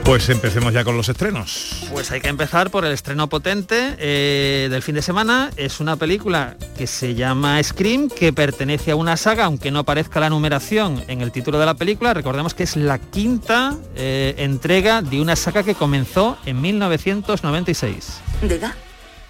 [0.04, 1.88] Pues empecemos ya con los estrenos.
[1.90, 5.50] Pues hay que empezar por el estreno potente eh, del fin de semana.
[5.56, 10.20] Es una película que se llama Scream, que pertenece a una saga, aunque no aparezca
[10.20, 12.12] la numeración en el título de la película.
[12.12, 18.20] Recordemos que es la quinta eh, entrega de una saga que comenzó en 1996.
[18.42, 18.76] Diga.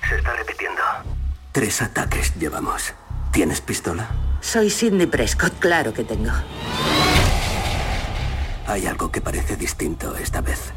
[0.09, 0.83] Se está repitiendo.
[1.53, 2.93] Tres ataques llevamos.
[3.33, 4.09] ¿Tienes pistola?
[4.41, 6.33] Soy Sidney Prescott, claro que tengo.
[8.75, 10.73] Hay algo que parece distinto esta vez.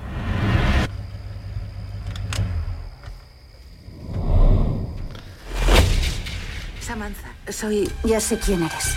[6.80, 7.90] Samantha, soy...
[8.04, 8.96] Ya sé quién eres.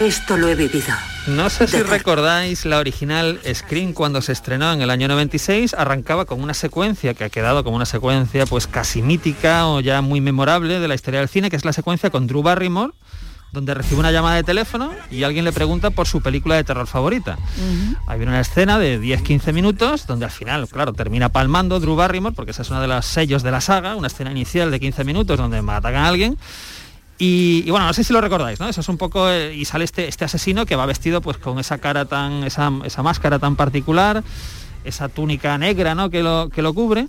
[0.00, 0.92] Esto lo he vivido.
[1.28, 6.24] No sé si recordáis la original Screen cuando se estrenó en el año 96, arrancaba
[6.24, 10.20] con una secuencia que ha quedado como una secuencia pues casi mítica o ya muy
[10.20, 12.94] memorable de la historia del cine, que es la secuencia con Drew Barrymore,
[13.52, 16.86] donde recibe una llamada de teléfono y alguien le pregunta por su película de terror
[16.86, 17.38] favorita.
[18.06, 22.52] Hay una escena de 10-15 minutos donde al final, claro, termina palmando Drew Barrymore, porque
[22.52, 25.38] esa es una de los sellos de la saga, una escena inicial de 15 minutos
[25.38, 26.38] donde matan a alguien.
[27.18, 28.68] Y, y bueno, no sé si lo recordáis, ¿no?
[28.68, 31.58] Eso es un poco, eh, y sale este, este asesino que va vestido pues con
[31.58, 34.24] esa cara tan, esa, esa máscara tan particular,
[34.84, 36.08] esa túnica negra, ¿no?
[36.08, 37.08] Que lo, que lo cubre.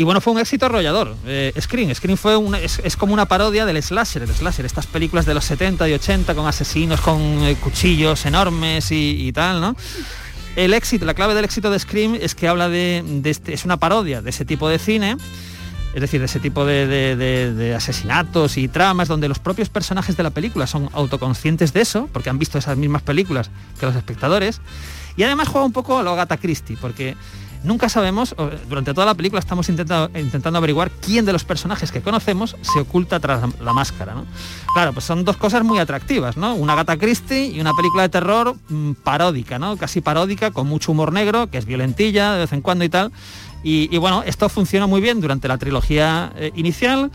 [0.00, 1.14] Y bueno, fue un éxito arrollador.
[1.26, 5.26] Eh, Scream, Scream fue un- es, como una parodia del slasher, el slasher, estas películas
[5.26, 9.76] de los 70 y 80 con asesinos, con eh, cuchillos enormes y, tal, ¿no?
[10.56, 13.76] El éxito, la clave del éxito de Scream es que habla de, este, es una
[13.76, 15.18] parodia de ese tipo de cine,
[15.92, 20.30] es decir, de ese tipo de asesinatos y tramas donde los propios personajes de la
[20.30, 24.62] película son autoconscientes de eso, porque han visto esas mismas películas que los espectadores,
[25.18, 27.16] y además juega un poco a lo Agatha Christie, porque
[27.62, 28.34] nunca sabemos,
[28.68, 32.80] durante toda la película estamos intentando, intentando averiguar quién de los personajes que conocemos se
[32.80, 34.26] oculta tras la, máscara, ¿no?
[34.74, 36.54] Claro, pues son dos cosas muy atractivas, ¿no?
[36.54, 39.76] Una Agatha Christie y una película de terror mm, paródica, ¿no?
[39.76, 43.12] Casi paródica, con mucho humor negro, que es violentilla de vez en cuando y tal.
[43.62, 47.10] Y, bueno, esto funcionó muy bien durante la trilogía eh, inicial,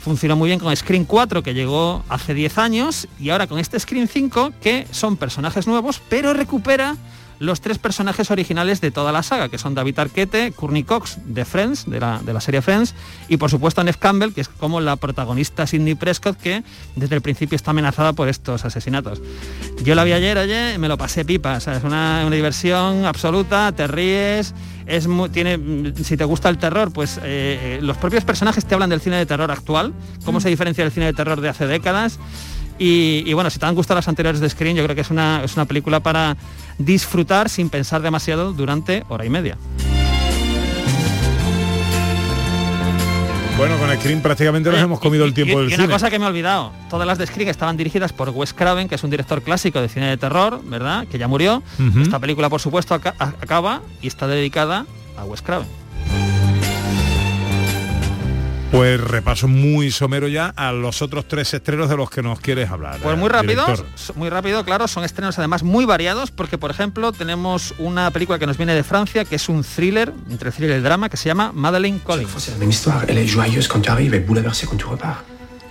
[0.00, 3.78] funcionó muy bien con Screen 4 que llegó hace 10 años y ahora con este
[3.78, 6.96] Screen 5 que son personajes nuevos pero recupera
[7.38, 11.44] los tres personajes originales de toda la saga, que son David Arquette, Courtney Cox de
[11.44, 12.94] Friends, de la, de la serie Friends,
[13.28, 16.62] y por supuesto Neve Campbell, que es como la protagonista Sidney Prescott, que
[16.96, 19.20] desde el principio está amenazada por estos asesinatos.
[19.82, 23.04] Yo la vi ayer, oye, me lo pasé pipa, o sea, es una, una diversión
[23.04, 24.54] absoluta, te ríes,
[24.86, 28.64] es mu- tiene, mm, si te gusta el terror, pues eh, eh, los propios personajes
[28.64, 29.92] te hablan del cine de terror actual,
[30.24, 32.18] cómo se diferencia del cine de terror de hace décadas.
[32.78, 35.10] Y, y bueno, si te han gustado las anteriores de Screen, yo creo que es
[35.10, 36.36] una, es una película para
[36.78, 39.56] disfrutar sin pensar demasiado durante hora y media.
[43.56, 45.92] Bueno, con Screen prácticamente nos hemos comido el tiempo y, del y una cine.
[45.92, 48.96] cosa que me he olvidado, todas las de Screen estaban dirigidas por Wes Craven, que
[48.96, 51.06] es un director clásico de cine de terror, ¿verdad?
[51.06, 51.62] Que ya murió.
[52.02, 55.68] Esta película, por supuesto, acaba y está dedicada a Wes Craven.
[58.74, 62.68] Pues repaso muy somero ya a los otros tres estrenos de los que nos quieres
[62.70, 62.98] hablar.
[63.00, 63.86] Pues eh, muy rápido, director.
[63.94, 68.40] so- muy rápido, claro, son estrenos además muy variados, porque por ejemplo tenemos una película
[68.40, 71.26] que nos viene de Francia, que es un thriller, entre thriller y drama, que se
[71.28, 72.28] llama Madeleine Collins.
[72.36, 73.04] C'est la même histoire.
[73.06, 75.22] Elle est joyeuse quand tu arrives et bouleversée quand tu repars.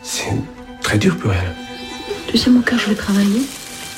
[0.01, 0.31] C'est
[0.81, 1.53] très dur pour elle.
[2.31, 3.41] Tu sais, mon cœur, je vais travailler.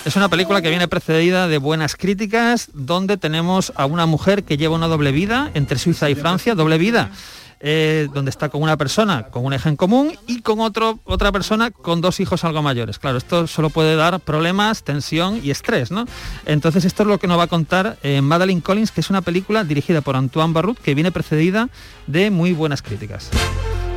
[0.03, 4.57] Es una película que viene precedida de buenas críticas, donde tenemos a una mujer que
[4.57, 7.11] lleva una doble vida entre Suiza y Francia, doble vida.
[7.59, 11.31] Eh, donde está con una persona con un eje en común y con otro, otra
[11.31, 12.99] persona con dos hijos algo mayores.
[12.99, 16.05] Claro, esto solo puede dar problemas, tensión y estrés, ¿no?
[16.45, 19.21] Entonces esto es lo que nos va a contar eh, Madeline Collins, que es una
[19.21, 21.69] película dirigida por Antoine Barrut, que viene precedida
[22.07, 23.29] de muy buenas críticas.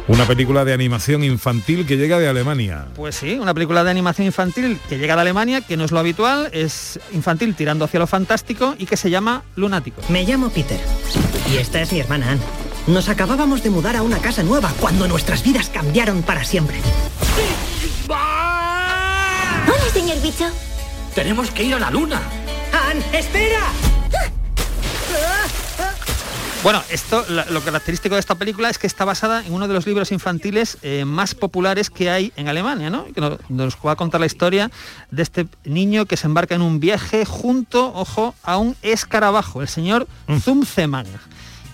[0.09, 2.87] Una película de animación infantil que llega de Alemania.
[2.97, 5.99] Pues sí, una película de animación infantil que llega de Alemania, que no es lo
[5.99, 10.01] habitual, es infantil tirando hacia lo fantástico y que se llama Lunático.
[10.09, 10.81] Me llamo Peter
[11.53, 12.43] y esta es mi hermana Anne.
[12.89, 16.81] Nos acabábamos de mudar a una casa nueva cuando nuestras vidas cambiaron para siempre.
[18.09, 20.47] Hola, señor bicho.
[21.15, 22.23] Tenemos que ir a la luna.
[22.73, 23.61] Anne, espera.
[26.63, 29.87] Bueno, esto, lo característico de esta película es que está basada en uno de los
[29.87, 33.05] libros infantiles eh, más populares que hay en Alemania, ¿no?
[33.13, 34.71] Que nos, nos va a contar la historia
[35.11, 39.69] de este niño que se embarca en un viaje junto, ojo, a un escarabajo, el
[39.69, 40.09] señor
[40.41, 41.07] Zumzemann.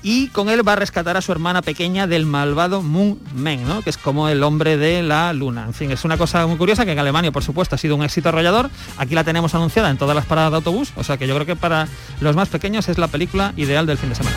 [0.05, 3.81] Y con él va a rescatar a su hermana pequeña del malvado Moon Men, ¿no?
[3.81, 5.65] que es como el hombre de la luna.
[5.65, 8.05] En fin, es una cosa muy curiosa que en Alemania, por supuesto, ha sido un
[8.05, 8.69] éxito arrollador.
[8.99, 11.47] Aquí la tenemos anunciada en todas las paradas de autobús, o sea que yo creo
[11.47, 11.89] que para
[12.21, 14.37] los más pequeños es la película ideal del fin de semana.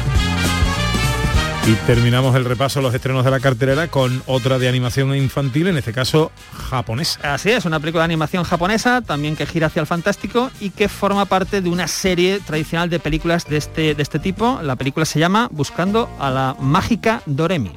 [1.68, 5.68] Y terminamos el repaso a los estrenos de la cartelera con otra de animación infantil,
[5.68, 6.32] en este caso
[6.70, 7.34] japonesa.
[7.34, 10.88] Así es, una película de animación japonesa, también que gira hacia el fantástico y que
[10.88, 14.62] forma parte de una serie tradicional de películas de este, de este tipo.
[14.64, 17.74] La película se llama Buscando a la mágica Doremi.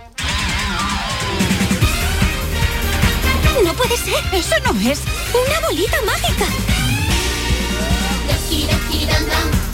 [3.65, 4.23] No puede ser.
[4.33, 5.01] Eso no es
[5.35, 6.47] una bolita mágica.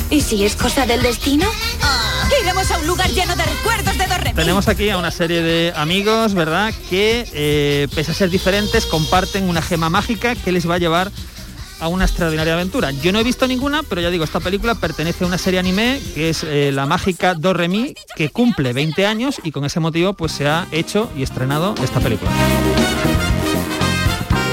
[0.08, 1.46] ¿Y si es cosa del destino?
[2.42, 4.06] Iremos a un lugar lleno de recuerdos de.
[4.34, 6.74] Tenemos aquí a una serie de amigos, ¿verdad?
[6.90, 11.10] Que eh, pese a ser diferentes, comparten una gema mágica que les va a llevar
[11.80, 12.90] a una extraordinaria aventura.
[12.90, 16.00] Yo no he visto ninguna, pero ya digo, esta película pertenece a una serie anime
[16.14, 20.32] que es eh, La Mágica Doremi, que cumple 20 años y con ese motivo pues
[20.32, 22.30] se ha hecho y estrenado esta película.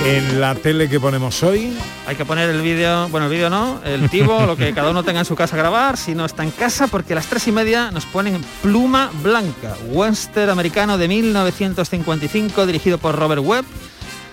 [0.06, 3.80] En la tele que ponemos hoy, Hay que poner el vídeo, bueno, el vídeo no,
[3.86, 6.44] el tivo, lo que cada uno tenga en su casa a grabar, si no está
[6.44, 11.08] en casa, porque a las tres y media nos ponen Pluma Blanca, western americano de
[11.08, 13.64] 1955, dirigido por Robert Webb,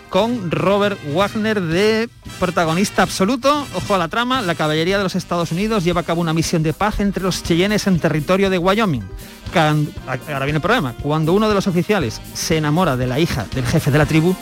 [0.08, 2.08] con Robert Wagner de
[2.40, 3.64] protagonista absoluto.
[3.74, 6.64] Ojo a la trama, la caballería de los Estados Unidos lleva a cabo una misión
[6.64, 9.04] de paz entre los Cheyennes en territorio de Wyoming.
[9.54, 10.94] Ahora viene el problema.
[11.00, 14.34] Cuando uno de los oficiales se enamora de la hija del jefe de la tribu,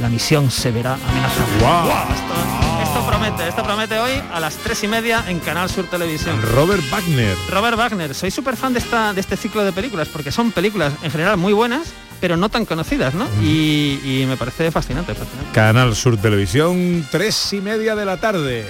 [0.00, 1.46] la misión se verá amenazada.
[1.60, 1.88] ¡Guau!
[1.88, 6.40] Esto, esto promete, esto promete hoy a las tres y media en Canal Sur Televisión.
[6.54, 7.36] Robert Wagner.
[7.48, 10.92] Robert Wagner, soy súper fan de, esta, de este ciclo de películas porque son películas
[11.02, 11.88] en general muy buenas,
[12.20, 13.26] pero no tan conocidas, ¿no?
[13.42, 15.50] Y, y me parece fascinante, fascinante.
[15.52, 18.66] Canal Sur Televisión, tres y media de la tarde.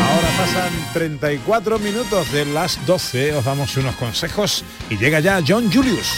[0.00, 5.70] Ahora pasan 34 minutos de las 12, os damos unos consejos y llega ya John
[5.72, 6.08] Julius.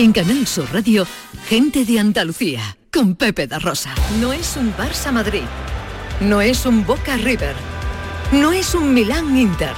[0.00, 1.06] En Canal Sur Radio,
[1.46, 3.90] gente de Andalucía, con Pepe da Rosa.
[4.18, 5.42] No es un Barça Madrid,
[6.20, 7.54] no es un Boca River,
[8.32, 9.74] no es un Milán Inter.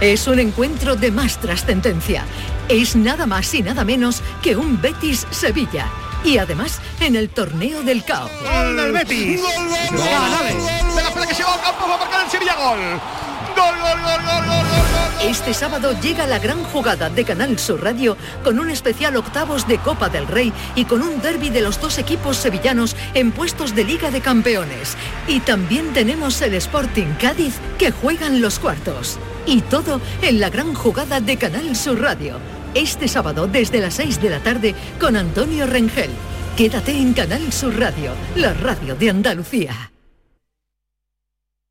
[0.00, 2.24] Es un encuentro de más trascendencia.
[2.70, 5.86] Es nada más y nada menos que un Betis Sevilla.
[6.24, 8.30] Y además en el torneo del caos.
[8.50, 9.38] Gol del Betis.
[9.38, 10.96] Gol, gol, gol, gol.
[10.96, 12.80] De la pelota que se va al campo va a marcar el Sevilla gol.
[13.54, 14.91] Gol, gol, gol, gol, gol, gol, gol.
[15.24, 19.78] Este sábado llega la gran jugada de Canal Sur Radio con un especial octavos de
[19.78, 23.84] Copa del Rey y con un derby de los dos equipos sevillanos en puestos de
[23.84, 24.96] Liga de Campeones.
[25.28, 29.20] Y también tenemos el Sporting Cádiz que juegan los cuartos.
[29.46, 32.38] Y todo en la gran jugada de Canal Sur Radio.
[32.74, 36.10] Este sábado desde las 6 de la tarde con Antonio Rengel.
[36.56, 39.92] Quédate en Canal Sur Radio, la radio de Andalucía.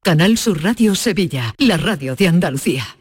[0.01, 3.00] Canal Sur Radio Sevilla, la radio de Andalucía.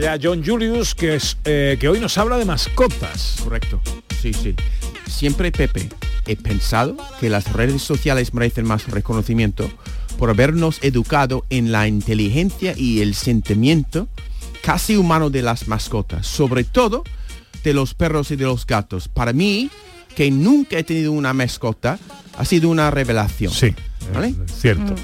[0.00, 3.36] ya John Julius, que, es, eh, que hoy nos habla de mascotas.
[3.42, 3.80] Correcto,
[4.20, 4.54] sí, sí.
[5.06, 5.88] Siempre, Pepe,
[6.26, 9.70] he pensado que las redes sociales merecen más reconocimiento
[10.18, 14.08] por habernos educado en la inteligencia y el sentimiento
[14.62, 17.04] casi humano de las mascotas, sobre todo
[17.62, 19.08] de los perros y de los gatos.
[19.08, 19.70] Para mí,
[20.14, 21.98] que nunca he tenido una mascota,
[22.36, 23.52] ha sido una revelación.
[23.52, 23.74] Sí,
[24.14, 24.34] ¿vale?
[24.46, 24.94] cierto.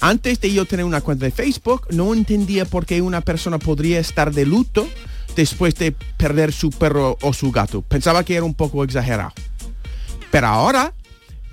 [0.00, 3.98] Antes de yo tener una cuenta de Facebook, no entendía por qué una persona podría
[3.98, 4.88] estar de luto
[5.36, 7.82] después de perder su perro o su gato.
[7.82, 9.32] Pensaba que era un poco exagerado.
[10.30, 10.92] Pero ahora,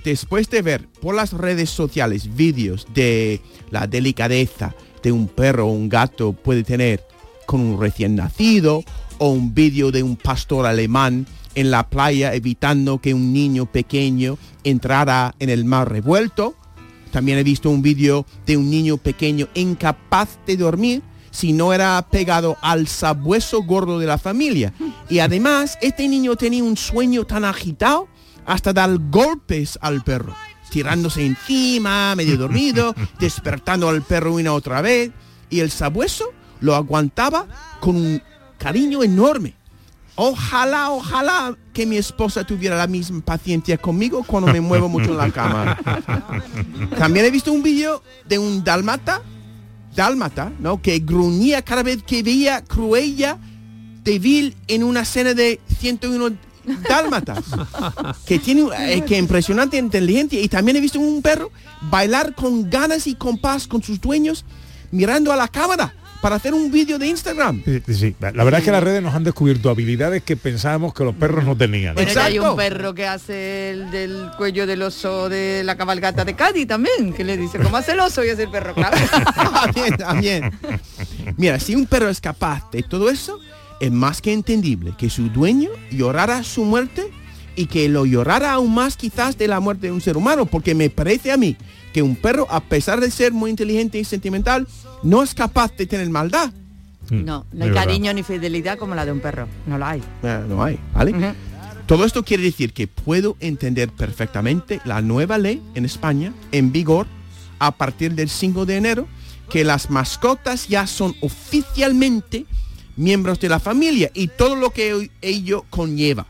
[0.04, 5.72] después de ver por las redes sociales vídeos de la delicadeza de un perro o
[5.72, 7.06] un gato puede tener
[7.46, 8.84] con un recién nacido
[9.18, 14.38] o un vídeo de un pastor alemán en la playa evitando que un niño pequeño
[14.64, 16.56] entrara en el mar revuelto,
[17.14, 22.04] también he visto un vídeo de un niño pequeño incapaz de dormir si no era
[22.10, 24.74] pegado al sabueso gordo de la familia.
[25.10, 28.08] Y además, este niño tenía un sueño tan agitado
[28.48, 30.36] hasta dar golpes al perro,
[30.72, 35.12] tirándose encima, medio dormido, despertando al perro una otra vez.
[35.52, 37.46] Y el sabueso lo aguantaba
[37.80, 38.24] con un
[38.58, 39.54] cariño enorme.
[40.16, 45.18] Ojalá, ojalá que mi esposa tuviera la misma paciencia conmigo cuando me muevo mucho en
[45.18, 45.78] la cama.
[46.98, 49.24] También he visto un vídeo de un dálmata,
[49.96, 50.82] dálmata, ¿no?
[50.82, 53.40] Que gruñía cada vez que veía Cruella
[54.04, 56.38] de Vil en una escena de 101
[56.88, 57.44] dálmatas.
[58.28, 60.40] que tiene eh, que impresionante inteligencia.
[60.40, 61.50] Y también he visto un perro
[61.82, 64.46] bailar con ganas y con paz con sus dueños
[64.92, 67.62] mirando a la cámara para hacer un vídeo de Instagram.
[67.66, 71.04] Sí, sí, la verdad es que las redes nos han descubierto habilidades que pensábamos que
[71.04, 71.96] los perros no tenían.
[71.96, 76.34] Bueno, hay un perro que hace el del cuello del oso de la cabalgata de
[76.34, 78.24] Cádiz también, que le dice, ¿cómo hace el oso?
[78.24, 78.96] Y es el perro, claro.
[79.36, 80.52] también, también.
[81.36, 83.42] Mira, si un perro es capaz de todo eso,
[83.82, 87.04] es más que entendible que su dueño llorara su muerte
[87.58, 90.74] y que lo llorara aún más quizás de la muerte de un ser humano, porque
[90.74, 91.58] me parece a mí
[91.94, 94.68] que un perro, a pesar de ser muy inteligente y sentimental,
[95.04, 96.52] no es capaz de tener maldad.
[97.10, 99.48] No, no hay Es cariño ni fidelidad como la de un perro.
[99.68, 100.04] No la hay.
[100.24, 101.36] Eh, no hay, ¿vale?
[101.86, 107.08] Todo esto quiere decir que puedo entender perfectamente la nueva ley en España en vigor
[107.60, 109.08] a partir del 5 de enero,
[109.50, 112.46] que las mascotas ya son oficialmente
[112.96, 116.26] miembros de la familia y todo lo que ello conlleva.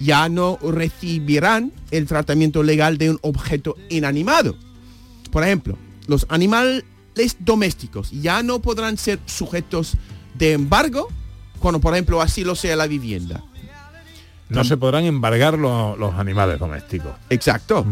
[0.00, 4.56] Ya no recibirán el tratamiento legal de un objeto inanimado.
[5.30, 5.76] Por ejemplo,
[6.06, 6.84] los animales
[7.38, 9.94] domésticos ya no podrán ser sujetos
[10.34, 11.08] de embargo
[11.58, 13.44] cuando, por ejemplo, así lo sea la vivienda.
[14.48, 17.12] No se podrán embargar los, los animales domésticos.
[17.28, 17.86] Exacto.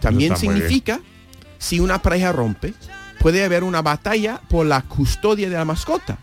[0.00, 1.00] También significa,
[1.58, 2.72] si una pareja rompe,
[3.18, 6.18] puede haber una batalla por la custodia de la mascota.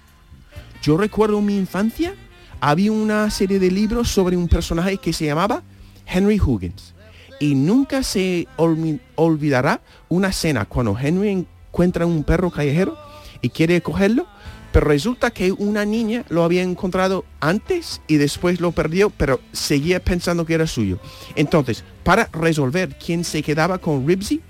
[0.82, 2.16] Yo recuerdo en mi infancia,
[2.62, 5.62] había una serie de libros sobre un personaje que se llamaba
[6.08, 6.96] Henry Huggins.
[7.40, 12.98] Y nunca se olmi- olvidará una cena cuando Henry encuentra un perro callejero
[13.42, 14.28] y quiere cogerlo,
[14.74, 20.04] pero resulta que una niña lo había encontrado antes y después lo perdió, pero seguía
[20.04, 21.00] pensando que era suyo.
[21.36, 24.42] Entonces, para resolver quién se quedaba con Ribsy,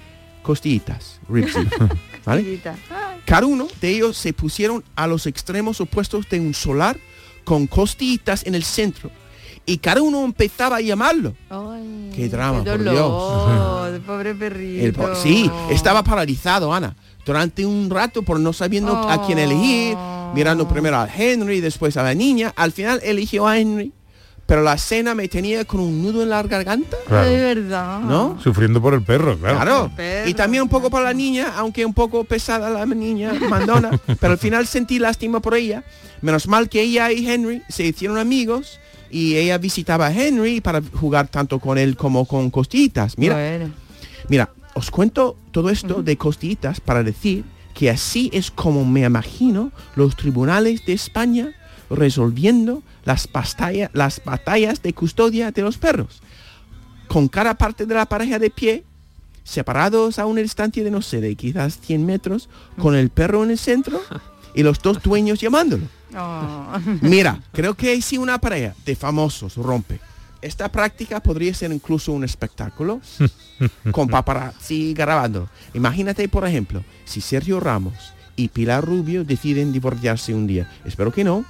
[0.41, 1.59] costillitas, Ribsy.
[2.25, 2.59] ¿vale?
[3.25, 6.97] Cada uno de ellos se pusieron a los extremos opuestos de un solar
[7.43, 9.11] con costillitas en el centro
[9.69, 11.33] y cada uno empezaba a llamarlo.
[12.15, 13.99] Qué drama, Qué por Dios.
[14.05, 14.85] pobre perrito.
[14.85, 16.95] El po- sí, estaba paralizado, Ana,
[17.25, 19.95] durante un rato por no sabiendo a quién elegir,
[20.33, 22.53] mirando primero a Henry, después a la niña.
[22.55, 23.91] Al final eligió a Henry,
[24.45, 26.97] pero la cena me tenía con un nudo en la garganta.
[27.07, 27.27] Claro.
[27.29, 27.99] Es verdad.
[27.99, 28.39] ¿No?
[28.41, 29.91] Sufriendo por el perro, claro.
[29.95, 30.27] Claro.
[30.27, 34.33] Y también un poco para la niña, aunque un poco pesada la niña, mandona, pero
[34.33, 35.83] al final sentí lástima por ella.
[36.21, 38.79] Menos mal que ella y Henry se hicieron amigos
[39.11, 43.17] y ella visitaba a Henry para jugar tanto con él como con Costillitas.
[43.17, 43.71] Mira, Bueno.
[44.29, 47.43] mira, os cuento todo esto de Costillitas para decir
[47.73, 51.55] que así es como me imagino los tribunales de España
[51.89, 56.21] resolviendo las, pastalla- las batallas de custodia de los perros.
[57.07, 58.83] Con cada parte de la pareja de pie,
[59.43, 63.51] separados a una distancia de no sé, de quizás 100 metros, con el perro en
[63.51, 64.01] el centro
[64.55, 65.85] y los dos dueños llamándolo.
[66.17, 66.77] Oh.
[67.01, 69.99] Mira, creo que si una pareja de famosos rompe,
[70.41, 73.01] esta práctica podría ser incluso un espectáculo
[73.91, 75.49] con paparazzi grabando.
[75.73, 80.69] Imagínate, por ejemplo, si Sergio Ramos y Pilar Rubio deciden divorciarse un día.
[80.85, 81.43] Espero que no,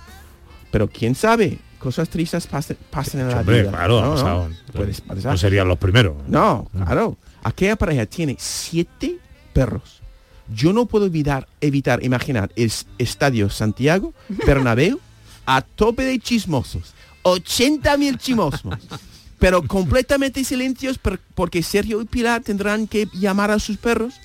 [0.71, 3.71] pero quién sabe, cosas tristes pasen, pasan en la Hombre, vida.
[3.71, 5.31] claro, ha No, no, pasado.
[5.31, 6.15] No serían los primeros.
[6.27, 7.17] No, claro.
[7.43, 9.19] Aquella pareja tiene siete
[9.53, 9.98] perros.
[10.53, 14.13] Yo no puedo evitar, evitar imaginar el estadio Santiago
[14.45, 14.99] Bernabéu
[15.45, 16.93] a tope de chismosos.
[17.23, 18.61] 80 mil chismosos.
[19.39, 20.99] Pero completamente silencios
[21.33, 24.15] porque Sergio y Pilar tendrán que llamar a sus perros.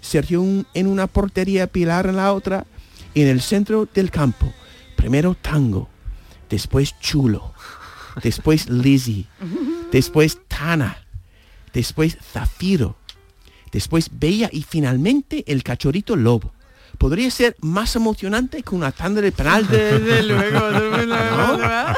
[0.00, 2.66] Sergio en una portería, Pilar en la otra.
[3.12, 4.52] Y en el centro del campo.
[4.96, 5.88] Primero Tango.
[6.48, 7.52] Después Chulo.
[8.22, 9.26] Después Lizzie.
[9.92, 11.04] Después Tana.
[11.72, 12.96] Después Zafiro.
[13.72, 16.52] Después Bella y finalmente el cachorrito Lobo.
[16.98, 19.66] Podría ser más emocionante que una tanda de penal.
[19.70, 21.94] Desde luego, desde luego, ¿No?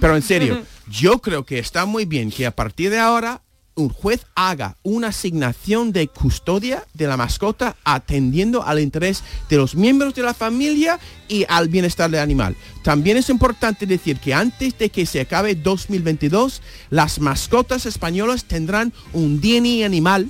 [0.00, 3.42] Pero en serio, yo creo que está muy bien que a partir de ahora
[3.78, 9.74] un juez haga una asignación de custodia de la mascota atendiendo al interés de los
[9.74, 10.98] miembros de la familia
[11.28, 12.56] y al bienestar del animal.
[12.82, 16.60] También es importante decir que antes de que se acabe 2022,
[16.90, 20.28] las mascotas españolas tendrán un DNI animal.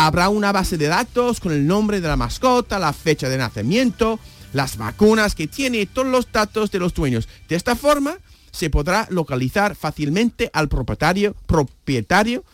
[0.00, 4.20] Habrá una base de datos con el nombre de la mascota, la fecha de nacimiento,
[4.52, 7.28] las vacunas que tiene y todos los datos de los dueños.
[7.48, 8.16] De esta forma
[8.52, 12.44] se podrá localizar fácilmente al propietario, propietario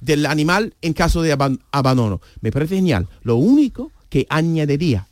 [0.00, 2.20] del animal en caso de aban- abandono.
[2.40, 3.06] Me parece genial.
[3.22, 5.06] Lo único que añadiría,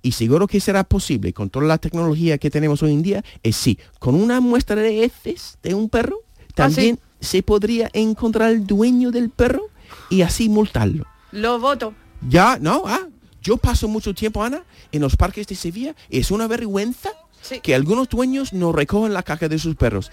[0.00, 3.56] y seguro que será posible con toda la tecnología que tenemos hoy en día, es
[3.56, 6.16] sí, con una muestra de heces de un perro,
[6.54, 9.64] también se podría encontrar el dueño del perro
[10.08, 11.04] y así multarlo.
[11.36, 11.94] Lo voto.
[12.28, 13.06] Ya, no, ah,
[13.42, 14.62] yo paso mucho tiempo, Ana,
[14.92, 15.94] en los parques de Sevilla.
[16.10, 17.10] Es una vergüenza
[17.62, 20.10] que algunos dueños no recogen la caca de sus perros.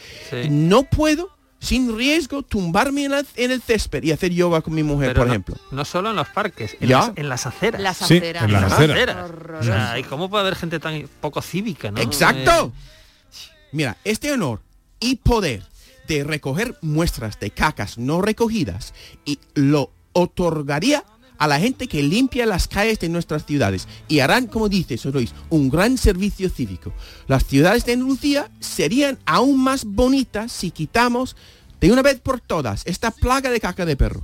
[0.50, 4.84] No puedo, sin riesgo, tumbarme en, la- en el césped y hacer yoga con mi
[4.84, 5.56] mujer, Pero por no- ejemplo.
[5.72, 7.00] No solo en los parques, en, Ya.
[7.00, 7.82] las, en las aceras.
[7.82, 8.44] Las Sí, aceras.
[8.44, 9.32] en las aceras.
[9.60, 12.02] O sea, ¿y cómo puede haber gente tan poco cívica, no?
[12.02, 12.72] Exacto.
[12.76, 14.62] Eh, Mira, este honor
[15.00, 15.64] y poder
[16.08, 18.94] de recoger muestras de cacas no recogidas
[19.26, 21.04] y lo otorgaría
[21.44, 25.34] a la gente que limpia las calles de nuestras ciudades y harán, como dice Sorois,
[25.50, 26.94] un gran servicio cívico.
[27.28, 31.36] Las ciudades de Andalucía serían aún más bonitas si quitamos
[31.82, 34.24] de una vez por todas esta plaga de caca de perros.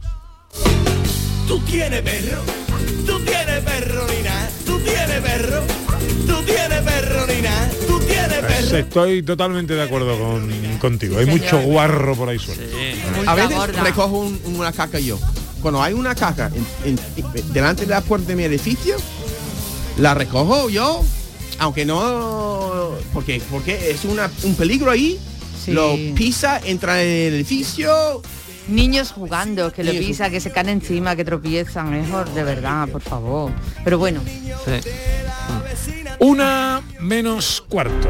[1.45, 2.41] Tú tienes perro,
[3.05, 5.63] tú tienes perro, Nina, tú tienes perro,
[6.25, 8.77] tú tienes perro, Nina, tú tienes perro.
[8.77, 10.49] Estoy totalmente de acuerdo con,
[10.79, 11.17] contigo.
[11.17, 12.63] Hay mucho guarro por ahí suelto.
[13.25, 15.19] A veces recojo un- una caca yo.
[15.61, 16.51] Cuando hay una caca
[16.85, 18.95] en- en- delante de la puerta de mi edificio,
[19.97, 21.03] la recojo yo,
[21.59, 25.19] aunque no, porque porque es una, un peligro ahí.
[25.67, 28.21] Lo pisa, entra en el edificio.
[28.69, 33.01] Niños jugando, que lo pisa, que se caen encima, que tropiezan, mejor, de verdad, por
[33.01, 33.51] favor.
[33.83, 34.21] Pero bueno,
[36.19, 38.09] Una menos cuarto.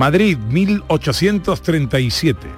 [0.00, 2.48] Madrid, 1837.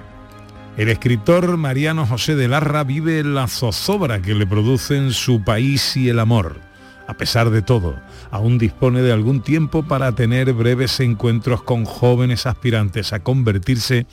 [0.77, 6.07] El escritor Mariano José de Larra vive la zozobra que le producen su país y
[6.07, 6.61] el amor.
[7.05, 7.99] A pesar de todo,
[8.31, 14.07] aún dispone de algún tiempo para tener breves encuentros con jóvenes aspirantes a convertirse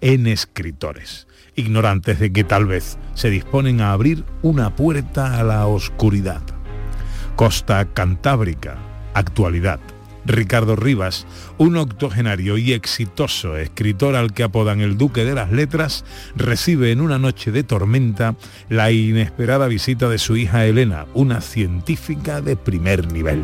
[0.00, 1.26] en escritores,
[1.56, 6.42] ignorantes de que tal vez se disponen a abrir una puerta a la oscuridad.
[7.34, 8.78] Costa Cantábrica,
[9.12, 9.80] actualidad.
[10.26, 11.26] Ricardo Rivas,
[11.58, 16.04] un octogenario y exitoso escritor al que apodan el Duque de las Letras,
[16.34, 18.34] recibe en una noche de tormenta
[18.68, 23.42] la inesperada visita de su hija Elena, una científica de primer nivel.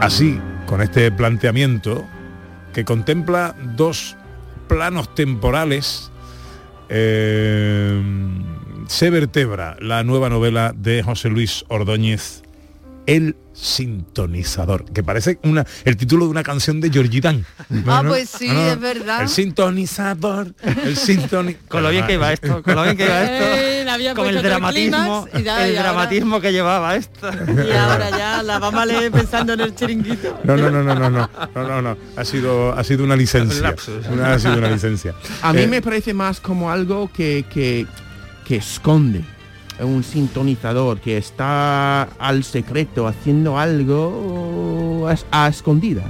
[0.00, 2.04] Así, con este planteamiento,
[2.72, 4.16] que contempla dos
[4.66, 6.10] planos temporales,
[6.88, 8.02] eh,
[8.88, 12.42] se vertebra la nueva novela de José Luis Ordóñez,
[13.06, 17.44] El sintonizador, que parece una, el título de una canción de Georgie Dan.
[17.86, 19.22] Ah, pues sí, es verdad.
[19.22, 21.68] El sintonizador, el sintonizador.
[21.68, 24.14] Con lo bien que iba esto, con lo bien que iba Eh, esto.
[24.14, 27.28] con el dramatismo, ya- el ahora- dramatismo que llevaba esto.
[27.68, 30.40] Y ahora ya la vamos a leer pensando en el chiringuito.
[30.44, 31.96] No, no, no, no, no, no, no, no, no.
[32.16, 33.74] Ha sido, ha sido una licencia.
[34.10, 35.14] Una- ha sido una licencia.
[35.42, 37.86] A mí Eh, me parece más como algo que, que,
[38.46, 39.24] que esconde
[39.84, 46.06] un sintonizador que está al secreto haciendo algo a, a escondidas.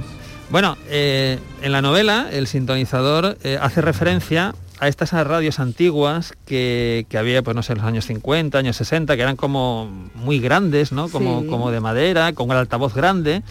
[0.49, 7.05] Bueno, eh, en la novela el sintonizador eh, hace referencia a estas radios antiguas que,
[7.09, 10.39] que había, pues no sé, en los años 50, años 60, que eran como muy
[10.39, 11.07] grandes, ¿no?
[11.09, 11.47] Como, Sí.
[11.47, 13.43] como de madera, con el altavoz grande.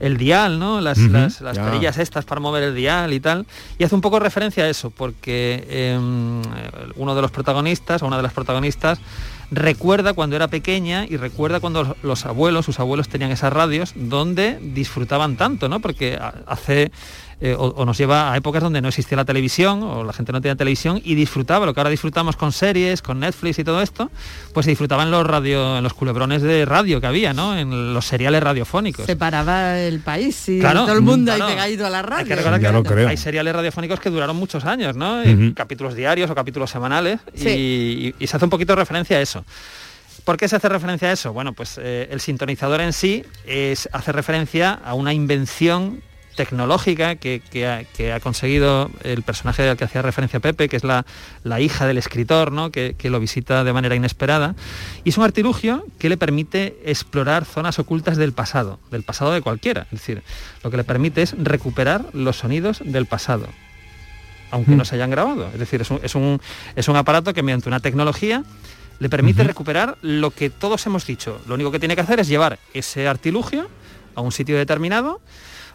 [0.00, 0.80] El dial, ¿no?
[0.80, 3.46] Las, Ujú, las, las perillas estas para mover el dial y tal.
[3.78, 5.96] Y hace un poco referencia a eso, porque eh,
[6.96, 8.98] uno de los protagonistas, o una de las protagonistas,
[9.54, 14.58] recuerda cuando era pequeña y recuerda cuando los abuelos, sus abuelos tenían esas radios donde
[14.60, 15.80] disfrutaban tanto, ¿no?
[15.80, 16.90] Porque a- hace
[17.40, 20.32] eh, o, o nos lleva a épocas donde no existía la televisión o la gente
[20.32, 23.80] no tenía televisión y disfrutaba lo que ahora disfrutamos con series, con Netflix y todo
[23.82, 24.10] esto,
[24.52, 27.56] pues se disfrutaba en los radio, en los culebrones de radio que había, ¿no?
[27.58, 29.06] En los seriales radiofónicos.
[29.06, 31.60] Se paraba el país y Claro, todo el mundo claro.
[31.60, 32.18] ahí pegado a la radio.
[32.22, 32.60] Hay que recordar
[32.94, 35.22] que hay seriales radiofónicos que duraron muchos años, ¿no?
[35.54, 37.48] Capítulos diarios o capítulos semanales Sí.
[37.48, 37.52] y,
[38.08, 39.44] y- y se hace un poquito referencia a eso.
[40.24, 41.32] ¿Por qué se hace referencia a eso?
[41.32, 46.00] Bueno, pues eh, el sintonizador en sí es, hace referencia a una invención
[46.34, 50.76] tecnológica que, que ha, que ha conseguido el personaje al que hacía referencia Pepe, que
[50.76, 51.04] es la,
[51.42, 52.70] la hija del escritor, ¿no?
[52.70, 54.54] que, que lo visita de manera inesperada.
[55.04, 59.40] Y es un artilugio que le permite explorar zonas ocultas del pasado, del pasado de
[59.42, 59.82] cualquiera.
[59.92, 60.22] Es decir,
[60.62, 63.48] lo que le permite es recuperar los sonidos del pasado
[64.50, 65.48] aunque no se hayan grabado.
[65.52, 66.40] Es decir, es un, es un-
[66.76, 68.44] es un aparato que mediante una tecnología
[69.00, 71.40] le permite recuperar lo que todos hemos dicho.
[71.48, 73.68] Lo único que tiene que hacer es llevar ese artilugio
[74.14, 75.20] a un sitio determinado,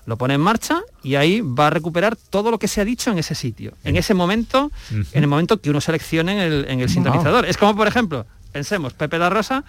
[0.09, 3.11] lo pone en marcha y ahí va a recuperar todo lo que se ha dicho
[3.11, 3.73] en ese sitio.
[3.83, 7.45] En ese momento, en el momento que uno seleccione en el, en el sintonizador.
[7.45, 9.63] Es como, por ejemplo, pensemos, Pepe da Rosa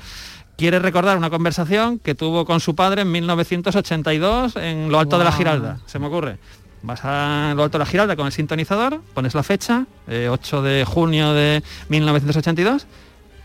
[0.56, 5.24] quiere recordar una conversación que tuvo con su padre en 1982 en lo alto de
[5.24, 5.32] la.
[5.32, 5.78] Giralda.
[5.84, 6.38] Se me ocurre.
[6.82, 10.62] Vas a lo alto de la Giralda con el sintonizador, pones la fecha, eh, 8
[10.62, 12.86] de junio de 1982,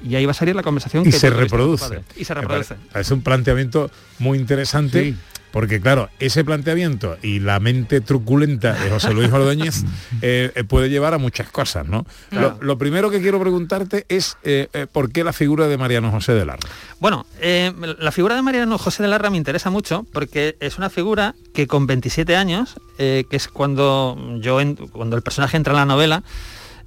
[0.01, 2.03] y ahí va a salir la conversación y que se reproduce.
[2.15, 2.75] Y se reproduce.
[2.93, 5.11] Es un planteamiento muy interesante.
[5.11, 5.17] Sí.
[5.55, 9.85] Porque claro, ese planteamiento y la mente truculenta de José Luis Ordóñez
[10.21, 12.05] eh, eh, puede llevar a muchas cosas, ¿no?
[12.29, 12.57] Claro.
[12.59, 16.11] Lo, lo primero que quiero preguntarte es eh, eh, por qué la figura de Mariano
[16.11, 16.67] José de Larra.
[16.99, 21.35] Bueno, la figura de Mariano José de Larra me interesa mucho porque es una figura
[21.53, 25.85] que con 27 años, que es cuando yo en- cuando el personaje entra en la
[25.85, 26.21] novela,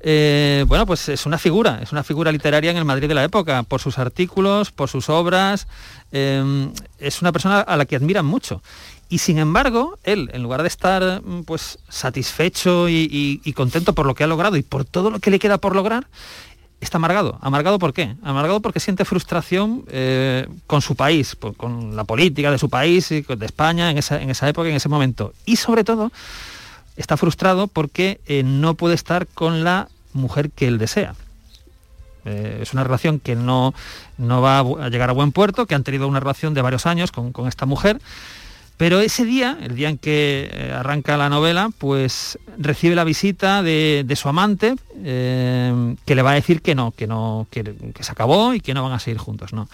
[0.01, 3.24] eh, bueno, pues es una figura, es una figura literaria en el Madrid de la
[3.24, 5.66] época, por sus artículos, por sus obras,
[6.12, 8.62] eh, es una persona a la que admiran mucho.
[9.09, 14.14] Y sin embargo, él, en lugar de estar mm, pues satisfecho y, contento por lo
[14.14, 16.07] que ha logrado y por todo lo que le queda por lograr,
[16.80, 17.38] está amargado.
[17.40, 18.14] ¿Amargado por qué?
[18.22, 23.46] Amargado porque siente frustración eh, con su país, con la política de su país de
[23.46, 25.32] España en esa, en esa época, en ese momento.
[25.44, 26.12] Y sobre todo,
[26.99, 31.14] está frustrado porque eh, no puede estar con la mujer que él desea.
[32.24, 33.72] Eh, es una relación que no,
[34.18, 37.12] no va a llegar a buen puerto, que han tenido una relación de varios años
[37.12, 38.01] con, con esta mujer.
[38.76, 43.62] Pero ese día, el día en que eh, arranca la novela, pues recibe la visita
[43.62, 47.64] de, de su amante, que le va a decir que no, que no, que
[48.01, 49.68] se acabó y que no van a seguir juntos, ¿no?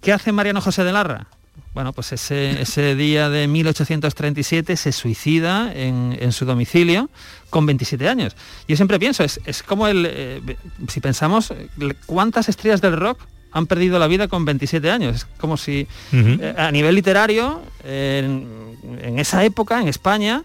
[0.00, 1.26] ¿Qué hace Mariano José de Larra?
[1.74, 7.08] Bueno, pues ese, ese día de 1837 se suicida en, en su domicilio
[7.50, 8.36] con 27 años.
[8.68, 10.56] Yo siempre pienso, es, es como el, eh,
[10.88, 11.52] si pensamos,
[12.06, 13.20] ¿cuántas estrellas del rock
[13.52, 15.16] han perdido la vida con 27 años?
[15.16, 20.42] Es como si eh, a nivel literario, en, en esa época, en España,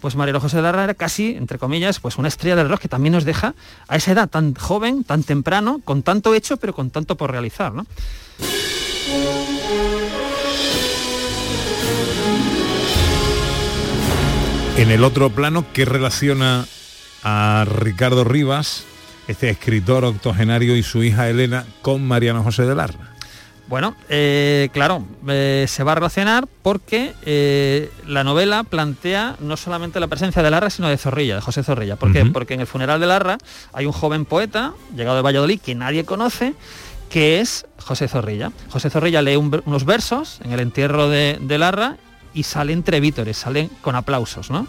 [0.00, 2.88] pues Mariano José de Larra era casi, entre comillas, pues una estrella del rock que
[2.88, 3.54] también nos deja
[3.88, 7.72] a esa edad tan joven, tan temprano, con tanto hecho, pero con tanto por realizar,
[7.72, 7.86] ¿no?
[14.78, 16.64] En el otro plano, ¿qué relaciona
[17.24, 18.84] a Ricardo Rivas,
[19.26, 23.10] este escritor octogenario y su hija Elena, con Mariano José de Larra?
[23.66, 29.98] Bueno, eh, claro, eh, se va a relacionar porque eh, la novela plantea no solamente
[29.98, 31.96] la presencia de Larra, sino de Zorrilla, de José Zorrilla.
[31.96, 32.24] ¿Por qué?
[32.26, 33.38] Porque en el funeral de Larra
[33.72, 36.54] hay un joven poeta, llegado de Valladolid, que nadie conoce,
[37.10, 38.52] que es José Zorrilla.
[38.70, 41.96] José Zorrilla lee un unos versos en el entierro de, de Larra
[42.34, 44.66] y sale entre vítores, salen con aplausos, ¿no?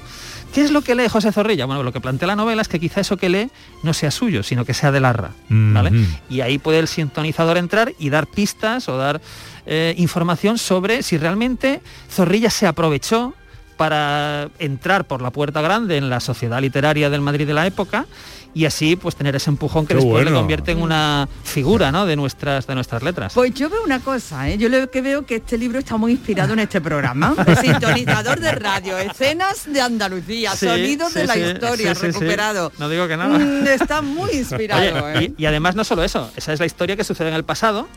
[0.53, 1.66] ¿Qué es lo que lee José Zorrilla?
[1.66, 3.51] Bueno, lo que plantea la novela es que quizá eso que lee
[3.84, 5.91] no sea suyo, sino que sea de Larra, ¿vale?
[6.30, 9.22] Y ahí puede el sintonizador entrar y dar pistas o dar
[9.66, 13.36] eh, información sobre si realmente Zorrilla se aprovechó
[13.78, 18.07] para entrar por la puerta grande en la sociedad literaria del Madrid de la época
[18.54, 20.39] y así pues tener ese empujón que Qué después le bueno.
[20.39, 22.06] convierte en una figura ¿no?
[22.06, 23.34] de nuestras de nuestras letras.
[23.34, 24.58] Pues yo veo una cosa, ¿eh?
[24.58, 27.36] yo lo que veo que este libro está muy inspirado en este programa.
[27.47, 32.02] El sintonizador de radio, escenas de Andalucía, Sí, sonidos sí, de la sí, historia sí,
[32.02, 32.20] sí, sí.
[32.20, 32.72] recuperado.
[32.80, 33.30] No digo que no.
[33.30, 35.06] Mm, está muy inspirado.
[35.06, 35.34] Oye, ¿eh?
[35.38, 37.88] y, y además no solo eso, esa es la historia que sucede en el pasado,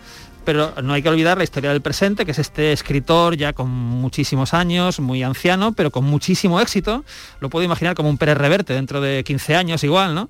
[0.44, 3.70] pero no hay que olvidar la historia del presente, que es este escritor ya con
[3.70, 7.04] muchísimos años, muy anciano, pero con muchísimo éxito,
[7.40, 10.28] lo puedo imaginar como un Pérez Reverte dentro de 15 años igual, ¿no?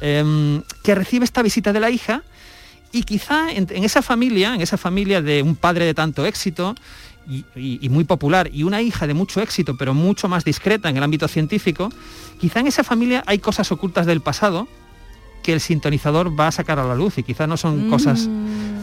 [0.00, 2.22] Em, que recibe esta visita de la hija
[2.90, 6.74] y quizá en, en esa familia, en esa familia de un padre de tanto éxito,
[7.28, 10.88] y, y- y muy popular y una hija de mucho éxito pero mucho más discreta
[10.90, 11.88] en el ámbito científico,
[12.40, 14.66] quizá en esa familia hay cosas ocultas del pasado
[15.44, 18.28] que el sintonizador va a sacar a la luz y quizá no son cosas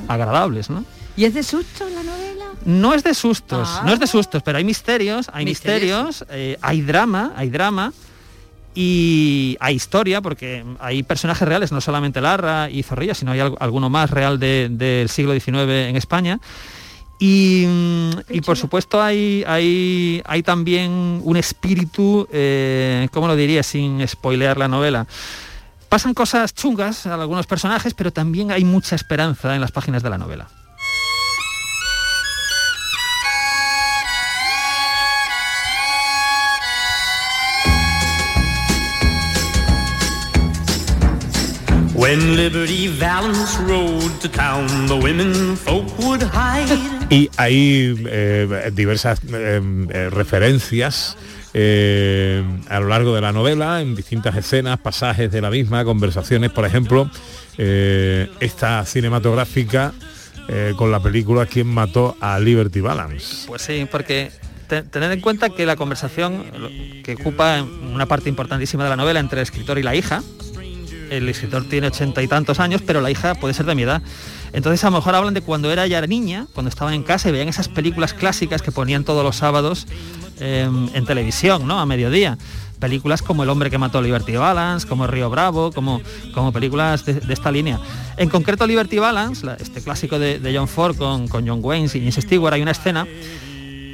[0.07, 0.85] agradables, ¿no?
[1.17, 2.45] ¿Y es de susto la novela?
[2.65, 3.83] No es de sustos, Ah.
[3.85, 6.07] no es de sustos, pero hay misterios, hay Misterios.
[6.07, 7.91] misterios, eh, hay drama, hay drama
[8.81, 13.89] y hay historia, porque hay personajes reales, no solamente Larra y Zorrilla, sino hay alguno
[13.89, 16.39] más real de- del siglo XIX en España.
[17.19, 23.63] Y, mm, y por supuesto hay, hay, hay también un espíritu, eh, ¿cómo lo diría
[23.63, 25.05] sin spoilear la novela?
[25.89, 30.09] Pasan cosas chungas a algunos personajes, pero también hay mucha esperanza en las páginas de
[30.09, 30.47] la novela.
[47.11, 51.17] Y hay eh, diversas eh, eh, referencias
[51.53, 56.49] eh, a lo largo de la novela, en distintas escenas, pasajes de la misma, conversaciones,
[56.51, 57.11] por ejemplo,
[57.59, 59.93] eh, esta cinematográfica
[60.47, 63.45] eh, con la película ¿Quién mató a Liberty Balance?
[63.47, 64.31] Pues sí, porque
[64.67, 66.43] te- tened en cuenta que la conversación
[67.03, 70.23] que ocupa una parte importantísima de la novela entre el escritor y la hija,
[71.09, 74.01] el escritor tiene ochenta y tantos años, pero la hija puede ser de mi edad.
[74.53, 77.31] Entonces a lo mejor hablan de cuando era ya niña, cuando estaban en casa y
[77.31, 79.87] veían esas películas clásicas que ponían todos los sábados
[80.39, 81.79] eh, en televisión, ¿no?
[81.79, 82.37] A mediodía.
[82.79, 86.01] Películas como El hombre que mató a Liberty Balance, como Río Bravo, como,
[86.33, 87.77] como películas de, esta línea.
[88.15, 91.99] En concreto Liberty Balance, la- este clásico de, John Ford con, con John Wayne y
[91.99, 93.05] James Stewart, hay una escena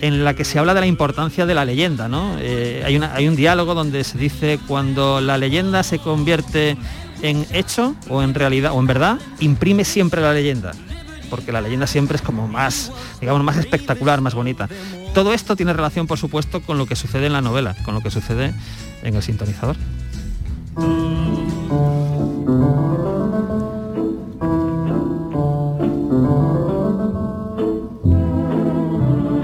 [0.01, 2.35] en la que se habla de la importancia de la leyenda, ¿no?
[2.39, 6.77] Eh, hay, hay un diálogo donde se dice cuando la leyenda se convierte
[7.21, 10.73] en hecho o en realidad o en verdad imprime siempre la leyenda
[11.29, 14.69] porque la leyenda siempre es como más, digamos, más espectacular, más bonita.
[15.13, 18.01] Todo esto tiene relación, por supuesto, con lo que sucede en la novela, con lo
[18.01, 18.53] que sucede
[19.03, 19.75] en el sintonizador.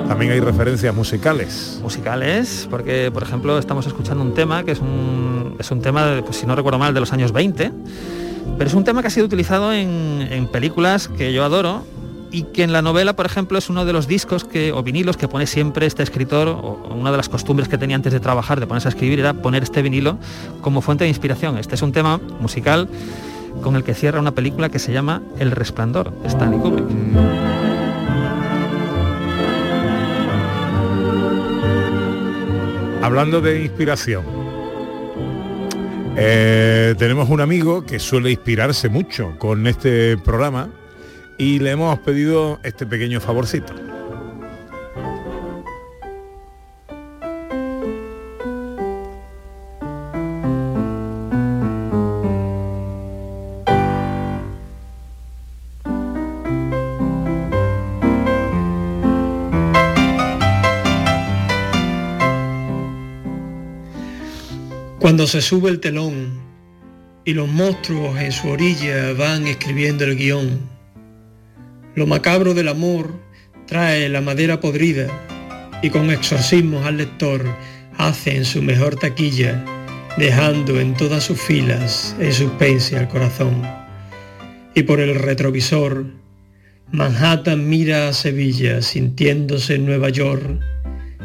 [0.08, 1.80] También hay referencias musicales.
[1.82, 6.38] Musicales, porque por ejemplo estamos escuchando un tema que es un es un tema, pues,
[6.38, 7.72] si no recuerdo mal, de los años 20,
[8.58, 11.86] pero es un tema que ha sido utilizado en, películas que yo adoro
[12.32, 15.18] y que en la novela, por ejemplo, es uno de los discos que, o vinilos
[15.18, 18.60] que pone siempre este escritor, o una de las costumbres que tenía antes de trabajar,
[18.60, 20.18] de ponerse a escribir, era poner este vinilo
[20.62, 21.58] como fuente de inspiración.
[21.58, 22.88] Este es un tema musical
[23.62, 26.88] con el que cierra una película que se llama El Resplandor, Stanley Kubrick.
[33.02, 34.41] Hablando de inspiración,
[36.18, 40.70] eh, tenemos un amigo que suele inspirarse mucho con este programa
[41.38, 43.91] y le hemos pedido este pequeño favorcito.
[65.22, 66.42] Cuando se sube el telón
[67.26, 70.68] y los monstruos en su orilla van escribiendo el guion,
[71.94, 73.20] lo macabro del amor
[73.68, 75.06] trae la madera podrida
[75.84, 77.46] y con exorcismos al lector
[78.00, 79.64] hace en su mejor taquilla,
[80.18, 83.62] dejando en todas sus filas el suspense al corazón.
[84.74, 86.08] Y por el retrovisor,
[86.92, 90.60] Manhattan mira a Sevilla sintiéndose en Nueva York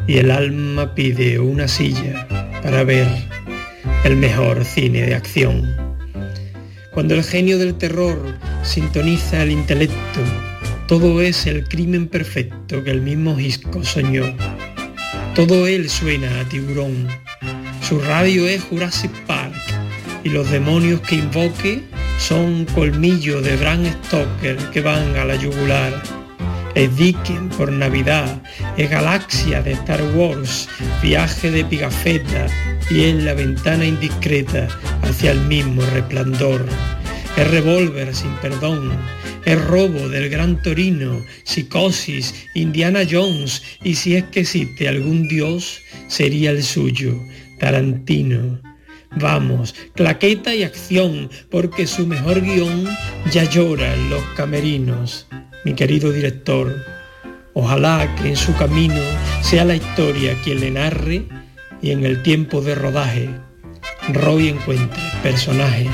[0.07, 2.29] y el alma pide una silla
[2.63, 3.09] para ver
[4.05, 5.77] el mejor cine de acción.
[6.93, 8.19] Cuando el genio del terror
[8.63, 10.21] sintoniza el intelecto,
[10.89, 14.25] todo es el crimen perfecto que el mismo Hisco soñó.
[15.35, 17.09] Todo él suena a tiburón.
[17.83, 19.55] Su radio es Jurassic Park
[20.25, 21.83] y los demonios que invoque
[22.19, 26.26] son colmillos de Bram Stoker que van a la yugular.
[26.77, 28.43] Es Dickens por Navidad,
[28.77, 30.69] es Galaxia de Star Wars,
[31.03, 32.49] viaje de Pigafetta
[32.91, 34.69] y es la ventana indiscreta
[35.01, 36.67] hacia el mismo resplandor.
[37.39, 38.93] Es revólver sin perdón,
[39.47, 45.81] es robo del gran Torino, psicosis, Indiana Jones y si es que existe algún dios,
[46.09, 47.19] sería el suyo,
[47.59, 48.61] Tarantino.
[49.19, 52.87] Vamos, claqueta y acción, porque su mejor guion
[53.33, 55.27] ya llora en los camerinos.
[55.67, 56.73] Mi querido director,
[57.53, 59.01] ojalá que en su camino
[59.41, 61.27] sea la historia quien le narre
[61.83, 63.29] y en el tiempo de rodaje
[64.13, 65.89] Roy encuentre personajes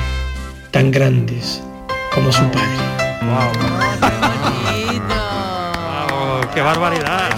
[0.69, 1.59] tan grandes
[2.13, 2.67] como su padre.
[3.23, 3.51] ¡Wow!
[6.53, 7.31] ¡Qué barbaridad!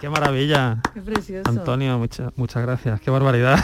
[0.00, 0.78] ¡Qué maravilla!
[0.94, 1.50] Qué precioso.
[1.50, 3.00] Antonio, muchas muchas gracias.
[3.00, 3.58] ¡Qué barbaridad!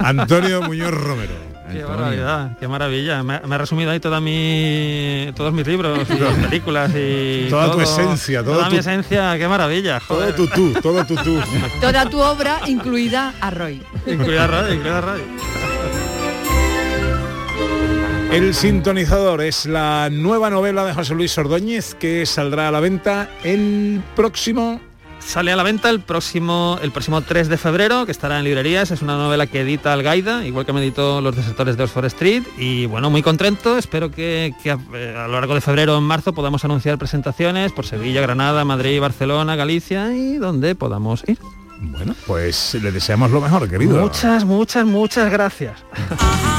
[0.00, 1.55] Antonio Muñoz Romero.
[1.72, 2.50] ¡Qué barbaridad!
[2.58, 3.22] ¡Qué maravilla!
[3.22, 6.14] Me, me ha resumido ahí toda mi, todos mis libros y
[6.48, 9.36] películas y Toda tu esencia, todo toda tu- mi esencia.
[9.38, 10.00] ¡Qué maravilla!
[10.06, 11.38] Todo tu tú, todo tu tú.
[11.80, 13.82] Toda tu obra, incluida a Roy.
[14.06, 15.24] Incluida radio, incluida radio.
[18.32, 23.28] El sintonizador es la nueva novela de José Luis Ordóñez que saldrá a la venta
[23.44, 24.80] el próximo
[25.26, 28.92] Sale a la venta el próximo, el próximo 3 de febrero, que estará en librerías.
[28.92, 32.44] Es una novela que edita Algaida, igual que me editó Los desertores de Oxford Street.
[32.56, 33.76] Y bueno, muy contento.
[33.76, 36.96] Espero que, que a, eh, a lo largo de febrero o en marzo podamos anunciar
[36.96, 41.38] presentaciones por Sevilla, Granada, Madrid, Barcelona, Galicia y donde podamos ir.
[41.80, 44.00] Bueno, pues le deseamos lo mejor, querido.
[44.00, 45.78] Muchas, muchas, muchas gracias.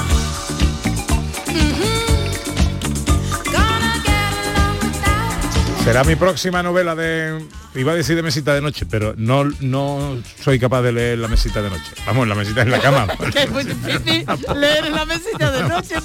[5.88, 7.48] Será mi próxima novela de.
[7.78, 11.28] Iba a decir de mesita de noche, pero no, no soy capaz de leer la
[11.28, 11.92] mesita de noche.
[12.06, 13.08] Vamos, la mesita en la cama.
[13.36, 14.26] Es muy difícil
[14.56, 15.96] leer la mesita de noche.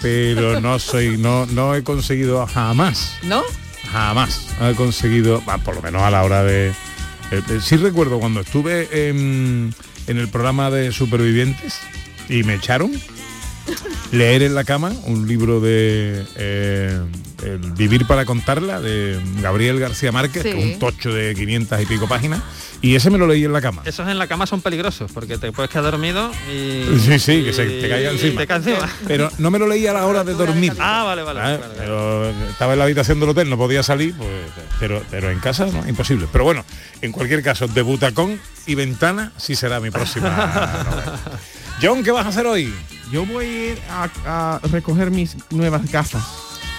[0.00, 3.42] pero no soy, no, no he conseguido jamás, ¿No?
[3.90, 4.46] jamás.
[4.58, 6.68] No he conseguido, bah, por lo menos a la hora de.
[6.68, 6.72] eh,
[7.30, 9.74] eh, sí recuerdo cuando estuve en,
[10.06, 11.78] en el programa de supervivientes
[12.28, 12.92] y me echaron
[14.12, 16.98] leer en la cama un libro de eh,
[17.44, 20.50] El Vivir para contarla de Gabriel García Márquez, Sí.
[20.52, 22.40] que es un tocho de 500 y pico páginas,
[22.80, 23.82] y ese me lo leí en la cama.
[23.84, 26.98] Esos en la cama son peligrosos porque te puedes quedar dormido y...
[26.98, 28.40] Sí, sí, que se te caiga encima.
[28.40, 28.90] te cae encima.
[29.06, 30.72] Pero no me lo leí a la hora de dormir.
[30.78, 31.40] Ah, vale, vale.
[31.40, 31.74] Ah, vale, vale.
[31.78, 34.28] pero estaba en la habitación del hotel, no podía salir, pues,
[34.80, 36.26] pero, pero en casa no, imposible.
[36.32, 36.64] Pero bueno,
[37.00, 40.28] en cualquier caso, de butacón y ventana sí será mi próxima
[40.90, 41.20] novela.
[41.80, 42.72] John, ¿qué vas a hacer hoy?
[43.12, 46.24] Yo voy a ir a, a recoger mis nuevas gafas.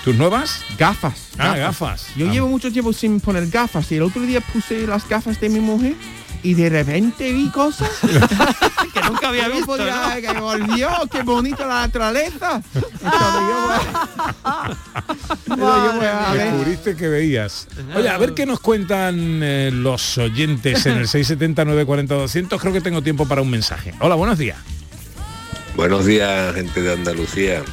[0.04, 0.62] ¿Tus nuevas?
[0.78, 1.30] Gafas.
[1.38, 2.08] Ah, gafas.
[2.16, 2.32] Yo Ah.
[2.34, 5.60] llevo mucho tiempo sin poner gafas y el otro día puse las gafas de mi
[5.60, 5.96] mujer
[6.42, 7.90] y de repente vi cosas.
[8.02, 9.66] ¿Qué nunca había visto.
[9.68, 10.22] podía- ¿no?
[10.22, 12.62] que volvió, qué bonita la naturaleza.
[16.34, 17.68] Descubriste que veías.
[17.96, 22.60] Oye, a ver qué nos cuentan eh, los oyentes en el 670 940 200.
[22.62, 23.94] Creo que tengo tiempo para un mensaje.
[24.00, 24.58] Hola, buenos días.
[25.76, 27.64] Buenos días, gente de Andalucía.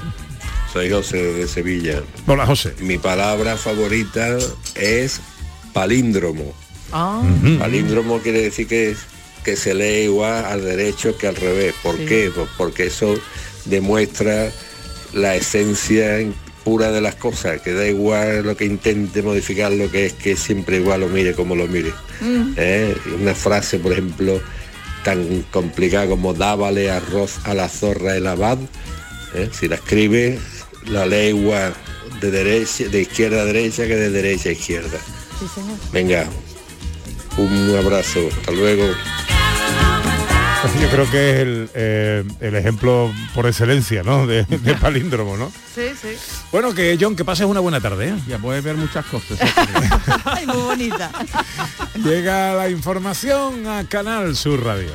[0.72, 2.02] Soy José de Sevilla.
[2.26, 2.74] Hola, José.
[2.80, 4.38] Mi palabra favorita
[4.74, 5.20] es
[5.72, 6.54] palíndromo.
[6.92, 7.22] Ah.
[7.58, 8.96] Palíndromo quiere decir que,
[9.44, 11.74] que se lee igual al derecho que al revés.
[11.82, 12.06] ¿Por Sí.
[12.06, 12.32] qué?
[12.34, 13.14] Pues porque eso
[13.66, 14.50] demuestra
[15.12, 16.18] la esencia
[16.64, 20.36] pura de las cosas, que da igual lo que intente modificar lo que es que
[20.36, 21.92] siempre igual lo mire como lo mire.
[22.20, 22.52] Mm.
[22.56, 22.96] ¿eh?
[23.20, 24.40] Una frase, por ejemplo,
[25.04, 28.58] tan complicada como dávale arroz a la zorra el abad,
[29.34, 29.48] ¿eh?
[29.52, 30.38] si la escribe,
[30.86, 31.74] la lee igual
[32.20, 34.98] de derecha, de izquierda a derecha que de derecha a izquierda.
[35.38, 35.78] Sí, señor.
[35.92, 36.26] Venga,
[37.38, 38.84] un abrazo, hasta luego.
[40.80, 44.26] Yo creo que es el, eh, el ejemplo por excelencia, ¿no?
[44.26, 45.50] De, de palíndromo, ¿no?
[45.74, 46.16] Sí, sí.
[46.52, 48.10] Bueno, que John, que pases una buena tarde.
[48.10, 48.14] ¿eh?
[48.28, 49.38] Ya puedes ver muchas cosas.
[50.24, 51.10] Ay, muy bonita.
[52.02, 54.90] Llega la información a Canal Sur Radio.